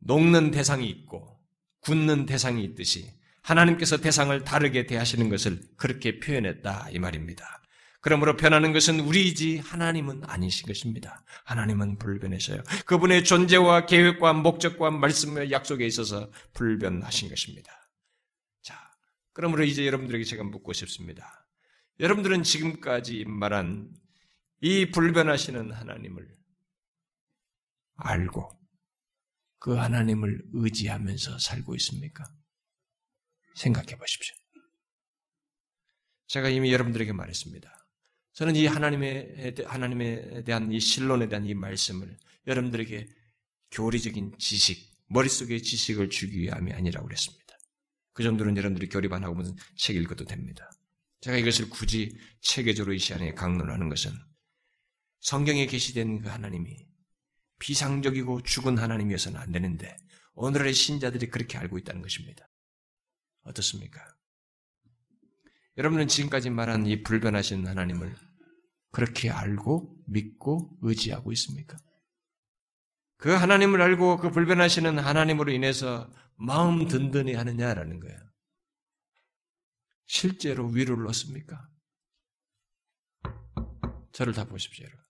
[0.00, 1.40] 녹는 대상이 있고
[1.80, 3.10] 굳는 대상이 있듯이
[3.42, 7.59] 하나님께서 대상을 다르게 대하시는 것을 그렇게 표현했다 이 말입니다.
[8.00, 11.22] 그러므로 변하는 것은 우리이지 하나님은 아니신 것입니다.
[11.44, 12.62] 하나님은 불변하셔요.
[12.86, 17.70] 그분의 존재와 계획과 목적과 말씀의 약속에 있어서 불변하신 것입니다.
[18.62, 18.74] 자,
[19.32, 21.46] 그러므로 이제 여러분들에게 제가 묻고 싶습니다.
[22.00, 23.92] 여러분들은 지금까지 말한
[24.62, 26.26] 이 불변하시는 하나님을
[27.96, 28.58] 알고
[29.58, 32.24] 그 하나님을 의지하면서 살고 있습니까?
[33.56, 34.34] 생각해 보십시오.
[36.28, 37.79] 제가 이미 여러분들에게 말했습니다.
[38.40, 42.16] 저는 이 하나님에, 하나님에 대한 이 신론에 대한 이 말씀을
[42.46, 43.06] 여러분들에게
[43.70, 47.54] 교리적인 지식, 머릿속에 지식을 주기 위함이 아니라고 그랬습니다.
[48.14, 50.70] 그 정도는 여러분들이 교리 반 하고 무슨 책 읽어도 됩니다.
[51.20, 54.10] 제가 이것을 굳이 체계적으로 이 시간에 강론하는 것은
[55.20, 56.86] 성경에 계시된 그 하나님이
[57.58, 59.94] 비상적이고 죽은 하나님이어서는 안 되는데
[60.32, 62.48] 오늘의 신자들이 그렇게 알고 있다는 것입니다.
[63.42, 64.00] 어떻습니까?
[65.76, 68.29] 여러분은 지금까지 말한 이 불변하신 하나님을
[68.90, 71.76] 그렇게 알고 믿고 의지하고 있습니까?
[73.16, 78.18] 그 하나님을 알고 그 불변하시는 하나님으로 인해서 마음 든든히 하느냐라는 거예요.
[80.06, 81.68] 실제로 위로를 얻습니까?
[84.12, 85.04] 저를 다 보십시오, 여러분.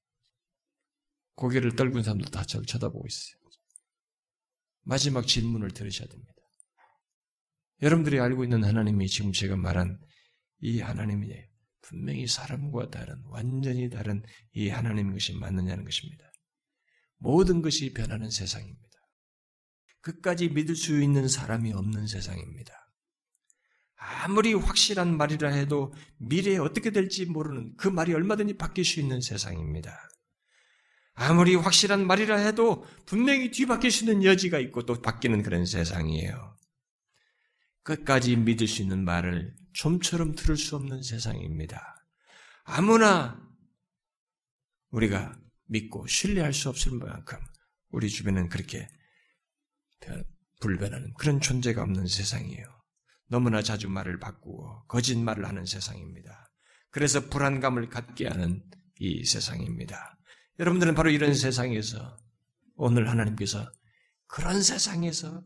[1.36, 3.40] 고개를 떨군 사람들 다 저를 쳐다보고 있어요.
[4.82, 6.32] 마지막 질문을 들으셔야 됩니다.
[7.80, 9.98] 여러분들이 알고 있는 하나님이 지금 제가 말한
[10.60, 11.32] 이 하나님이
[11.82, 14.22] 분명히 사람과 다른 완전히 다른
[14.52, 16.30] 이 하나님인 것이 맞느냐는 것입니다.
[17.18, 18.80] 모든 것이 변하는 세상입니다.
[20.00, 22.72] 끝까지 믿을 수 있는 사람이 없는 세상입니다.
[23.96, 30.08] 아무리 확실한 말이라 해도 미래에 어떻게 될지 모르는 그 말이 얼마든지 바뀔 수 있는 세상입니다.
[31.12, 36.56] 아무리 확실한 말이라 해도 분명히 뒤바뀔 수 있는 여지가 있고 또 바뀌는 그런 세상이에요.
[37.82, 42.06] 끝까지 믿을 수 있는 말을 좀처럼 들을 수 없는 세상입니다.
[42.64, 43.40] 아무나
[44.90, 47.38] 우리가 믿고 신뢰할 수 없을 만큼
[47.90, 48.88] 우리 주변은 그렇게
[50.60, 52.66] 불변하는 그런 존재가 없는 세상이에요.
[53.28, 56.52] 너무나 자주 말을 바꾸고 거짓말을 하는 세상입니다.
[56.90, 58.62] 그래서 불안감을 갖게 하는
[58.98, 60.18] 이 세상입니다.
[60.58, 62.18] 여러분들은 바로 이런 세상에서
[62.74, 63.70] 오늘 하나님께서
[64.26, 65.44] 그런 세상에서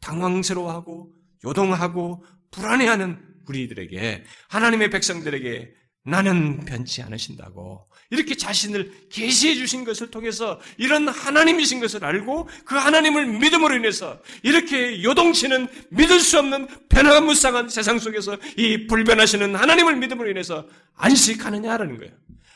[0.00, 1.14] 당황스러워하고
[1.44, 5.74] 요동하고 불안해하는 우리들에게 하나님의 백성들에게
[6.04, 13.38] 나는 변치 않으신다고 이렇게 자신을 계시해 주신 것을 통해서 이런 하나님이신 것을 알고 그 하나님을
[13.38, 20.66] 믿음으로 인해서 이렇게 요동치는 믿을 수 없는 변화무쌍한 세상 속에서 이 불변하시는 하나님을 믿음으로 인해서
[20.96, 22.12] 안식하느냐라는 거예요.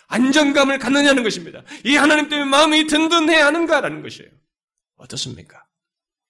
[0.09, 1.63] 안정감을 갖느냐는 것입니다.
[1.85, 4.31] 이 하나님 때문에 마음이 든든해야 하는가라는 것이에요.
[4.97, 5.65] 어떻습니까?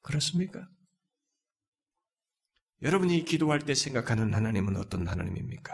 [0.03, 0.69] 그렇습니까?
[2.83, 5.73] 여러분이 기도할 때 생각하는 하나님은 어떤 하나님입니까?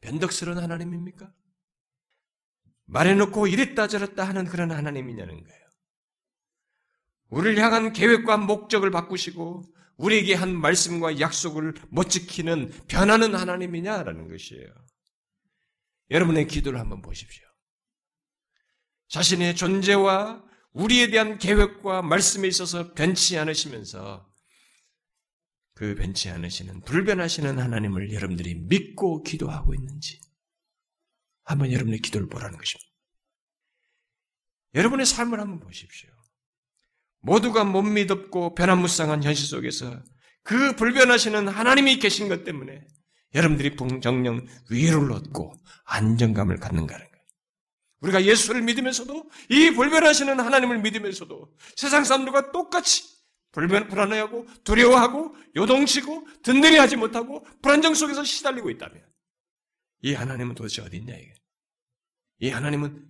[0.00, 1.32] 변덕스러운 하나님입니까?
[2.86, 5.68] 말해놓고 이랬다 저랬다 하는 그런 하나님이냐는 거예요.
[7.30, 9.64] 우리를 향한 계획과 목적을 바꾸시고
[9.96, 14.72] 우리에게 한 말씀과 약속을 못 지키는 변하는 하나님이냐라는 것이에요.
[16.10, 17.46] 여러분의 기도를 한번 보십시오.
[19.08, 24.27] 자신의 존재와 우리에 대한 계획과 말씀에 있어서 변치 않으시면서
[25.78, 30.20] 그 변치 않으시는 불변하시는 하나님을 여러분들이 믿고 기도하고 있는지
[31.44, 32.90] 한번 여러분의 기도를 보라는 것입니다.
[34.74, 36.10] 여러분의 삶을 한번 보십시오.
[37.20, 40.02] 모두가 못 믿었고 변화무쌍한 현실 속에서
[40.42, 42.84] 그 불변하시는 하나님이 계신 것 때문에
[43.36, 45.54] 여러분들이 정령 위로를 얻고
[45.84, 47.24] 안정감을 갖는가 하는 거예요.
[48.00, 53.17] 우리가 예수를 믿으면서도 이 불변하시는 하나님을 믿으면서도 세상 사람들과 똑같이
[53.52, 59.02] 불변, 불안해하고 두려워하고 요동치고 든든히 하지 못하고 불안정 속에서 시달리고 있다면
[60.02, 61.34] 이 하나님은 도대체 어디 있냐 이게.
[62.40, 63.08] 이 하나님은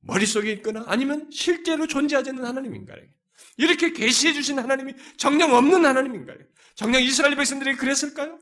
[0.00, 2.94] 머릿속에 있거나 아니면 실제로 존재하지 않는 하나님인가
[3.56, 6.38] 이렇게 계시해 주신 하나님이 정령 없는 하나님인가요?
[6.74, 8.38] 정령 이스라엘 백성들이 그랬을까요?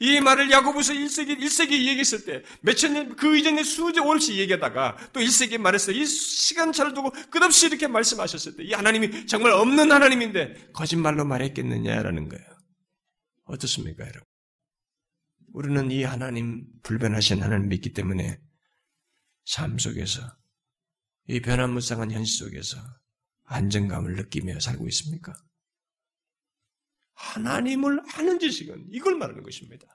[0.00, 5.20] 이 말을 야고보서 1세기, 1세기 얘기했을 때, 몇천 년, 그 이전에 수조 월씩 얘기하다가 또
[5.20, 5.92] 1세기 말했어.
[5.92, 12.28] 이 시간 잘 두고 끝없이 이렇게 말씀하셨을 때, 이 하나님이 정말 없는 하나님인데, 거짓말로 말했겠느냐라는
[12.28, 12.44] 거예요.
[13.44, 14.22] 어떻습니까, 여러분?
[15.52, 18.40] 우리는 이 하나님, 불변하신 하나님 믿기 때문에
[19.44, 20.22] 삶 속에서,
[21.28, 22.78] 이 변화무쌍한 현실 속에서
[23.44, 25.34] 안정감을 느끼며 살고 있습니까?
[27.14, 29.86] 하나님을 아는 지식은 이걸 말하는 것입니다.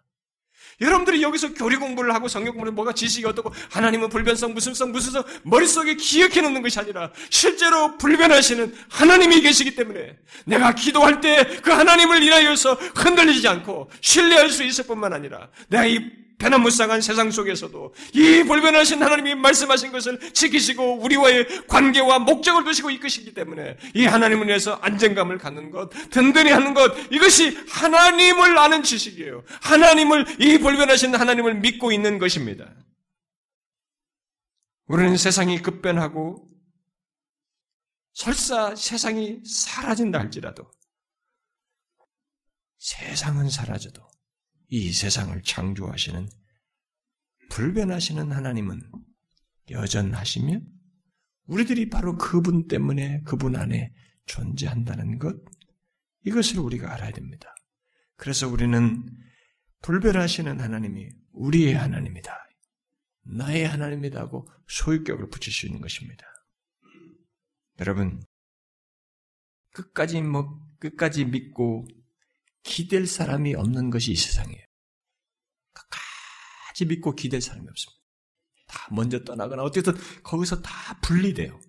[0.82, 5.12] 여러분들이 여기서 교리 공부를 하고 성경 공부를 뭐가 지식이 어떻고 하나님은 불변성 무슨 성 무슨
[5.12, 11.72] 성 머릿속에 기억해 놓는 것이 아니라 실제로 불변하시는 하나님이 계시기 때문에 내가 기도할 때 그
[11.72, 16.00] 하나님을 인하여서 흔들리지 않고 신뢰할 수 있을 뿐만 아니라 내가 이
[16.40, 23.78] 변화무쌍한 세상 속에서도 이 불변하신 하나님이 말씀하신 것을 지키시고 우리와의 관계와 목적을 두시고 이끄시기 때문에
[23.94, 29.44] 이 하나님을 위해서 안정감을 갖는 것, 든든히 하는 것, 이것이 하나님을 아는 지식이에요.
[29.62, 32.74] 하나님을, 이 불변하신 하나님을 믿고 있는 것입니다.
[34.88, 36.50] 우리는 세상이 급변하고
[38.14, 40.70] 설사 세상이 사라진다 할지라도
[42.78, 44.09] 세상은 사라져도
[44.70, 46.30] 이 세상을 창조하시는
[47.50, 48.82] 불변하시는 하나님은
[49.72, 50.60] 여전하시며
[51.46, 53.94] 우리들이 바로 그분 때문에 그분 안에
[54.26, 55.36] 존재한다는 것
[56.26, 57.54] 이것을 우리가 알아야 됩니다.
[58.16, 59.04] 그래서 우리는
[59.82, 62.38] 불변하시는 하나님이 우리의 하나님이다.
[63.24, 66.26] 나의 하나님이다고 소유격을 붙일 수 있는 것입니다.
[67.80, 68.22] 여러분
[69.72, 71.88] 끝까지 뭐 끝까지 믿고
[72.64, 74.64] 기댈 사람이 없는 것이 이 세상이에요.
[75.74, 78.00] 끝까지 믿고 기댈 사람이 없습니다.
[78.68, 79.94] 다 먼저 떠나거나 어쨌든
[80.24, 81.60] 거기서 다 분리돼요.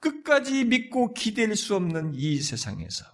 [0.00, 3.04] 끝까지 믿고 기댈 수 없는 이 세상에서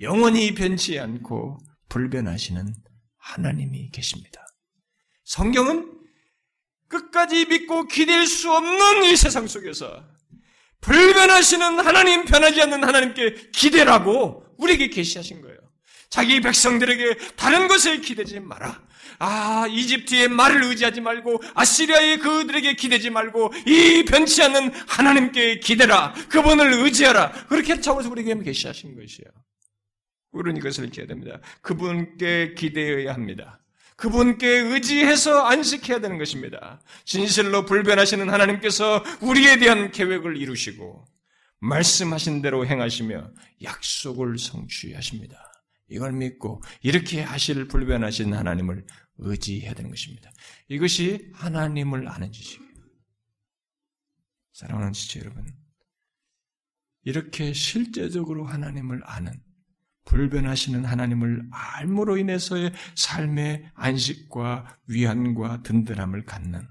[0.00, 2.74] 영원히 변치 않고 불변하시는
[3.18, 4.44] 하나님이 계십니다.
[5.24, 6.00] 성경은
[6.88, 10.04] 끝까지 믿고 기댈 수 없는 이 세상 속에서
[10.80, 15.59] 불변하시는 하나님, 변하지 않는 하나님께 기대라고 우리에게 계시하신 거예요.
[16.10, 18.82] 자기 백성들에게 다른 것에 기대지 마라.
[19.20, 26.12] 아, 이집트의 말을 의지하지 말고 아시리아의 그들에게 기대지 말고 이 변치 않는 하나님께 기대라.
[26.28, 27.46] 그분을 의지하라.
[27.48, 29.30] 그렇게 차원에서 우리에게 계시하신 것이에요.
[30.32, 31.40] 우리는 이것을 기해야 됩니다.
[31.62, 33.60] 그분께 기대해야 합니다.
[33.96, 36.80] 그분께 의지해서 안식해야 되는 것입니다.
[37.04, 41.04] 진실로 불변하시는 하나님께서 우리에 대한 계획을 이루시고
[41.58, 43.30] 말씀하신 대로 행하시며
[43.62, 45.49] 약속을 성취하십니다.
[45.90, 48.86] 이걸 믿고 이렇게 하실 불변하신 하나님을
[49.18, 50.30] 의지해야 되는 것입니다.
[50.68, 52.70] 이것이 하나님을 아는 지식이에요.
[54.52, 55.46] 사랑하는 지체 여러분,
[57.02, 59.32] 이렇게 실제적으로 하나님을 아는
[60.04, 66.66] 불변하시는 하나님을 알므로 인해서의 삶의 안식과 위안과 든든함을 갖는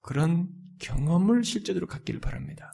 [0.00, 0.48] 그런
[0.78, 2.72] 경험을 실제적으로 갖기를 바랍니다.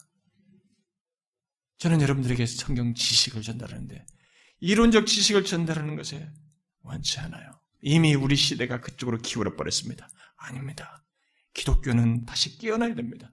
[1.78, 4.06] 저는 여러분들에게 성경 지식을 전달하는데
[4.64, 6.26] 이론적 지식을 전달하는 것에
[6.84, 7.60] 원치 않아요.
[7.82, 10.08] 이미 우리 시대가 그쪽으로 기울어 버렸습니다.
[10.36, 11.04] 아닙니다.
[11.52, 13.30] 기독교는 다시 깨어나야 됩니다.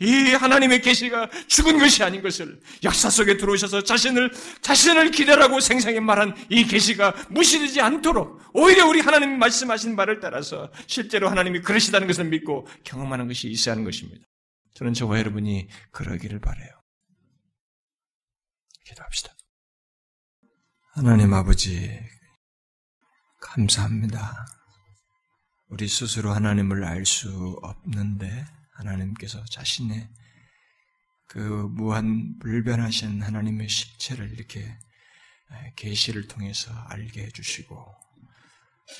[0.00, 6.34] 이 하나님의 계시가 죽은 것이 아닌 것을 역사 속에 들어오셔서 자신을 자신을 기대라고 생생히 말한
[6.50, 12.66] 이 계시가 무시되지 않도록 오히려 우리 하나님이 말씀하신 말을 따라서 실제로 하나님이 그러시다는 것을 믿고
[12.84, 14.26] 경험하는 것이 있어야 하는 것입니다.
[14.74, 16.68] 저는 저와 여러분이 그러기를 바래요.
[18.84, 19.35] 기도합시다.
[20.96, 21.90] 하나님 아버지
[23.42, 24.46] 감사합니다.
[25.68, 30.08] 우리 스스로 하나님을 알 수 없는데 하나님께서 자신의
[31.28, 34.74] 그 무한 불변하신 하나님의 실체를 이렇게
[35.76, 37.94] 계시를 통해서 알게 해주시고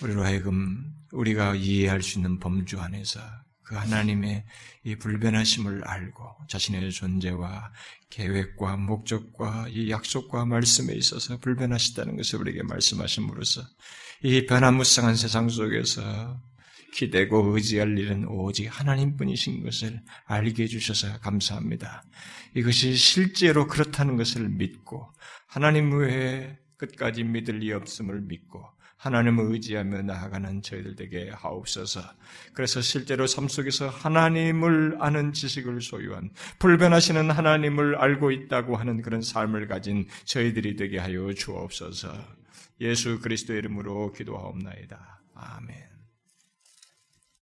[0.03, 3.23] 우리로 하여금 우리가 이해할 수 있는 범주 안에서
[3.67, 4.45] 그 하나님의
[4.85, 7.73] 이 불변하심을 알고 자신의 존재와
[8.11, 13.63] 계획과 목적과 이 약속과 말씀에 있어서 불변하시다는 것을 우리에게 말씀하심으로써
[14.23, 16.41] 이 변화무쌍한 세상 속에서
[16.95, 22.05] 기대고 의지할 일은 오직 하나님뿐이신 것을 알게 해주셔서 감사합니다.
[22.55, 25.13] 이것이 실제로 그렇다는 것을 믿고
[25.49, 28.65] 하나님 외에 끝까지 믿을 리 없음을 믿고
[28.97, 32.01] 하나님을 의지하며 나아가는 저희들 에게 하옵소서.
[32.55, 39.69] 그래서 실제로 삶 속에서 하나님을 아는 지식을 소유한 불변하시는 하나님을 알고 있다고 하는 그런 삶을
[39.69, 42.13] 가진 저희들이 되게 하여 주옵소서.
[42.81, 45.21] 예수 그리스도의 이름으로 기도하옵나이다.
[45.35, 45.96] 아멘.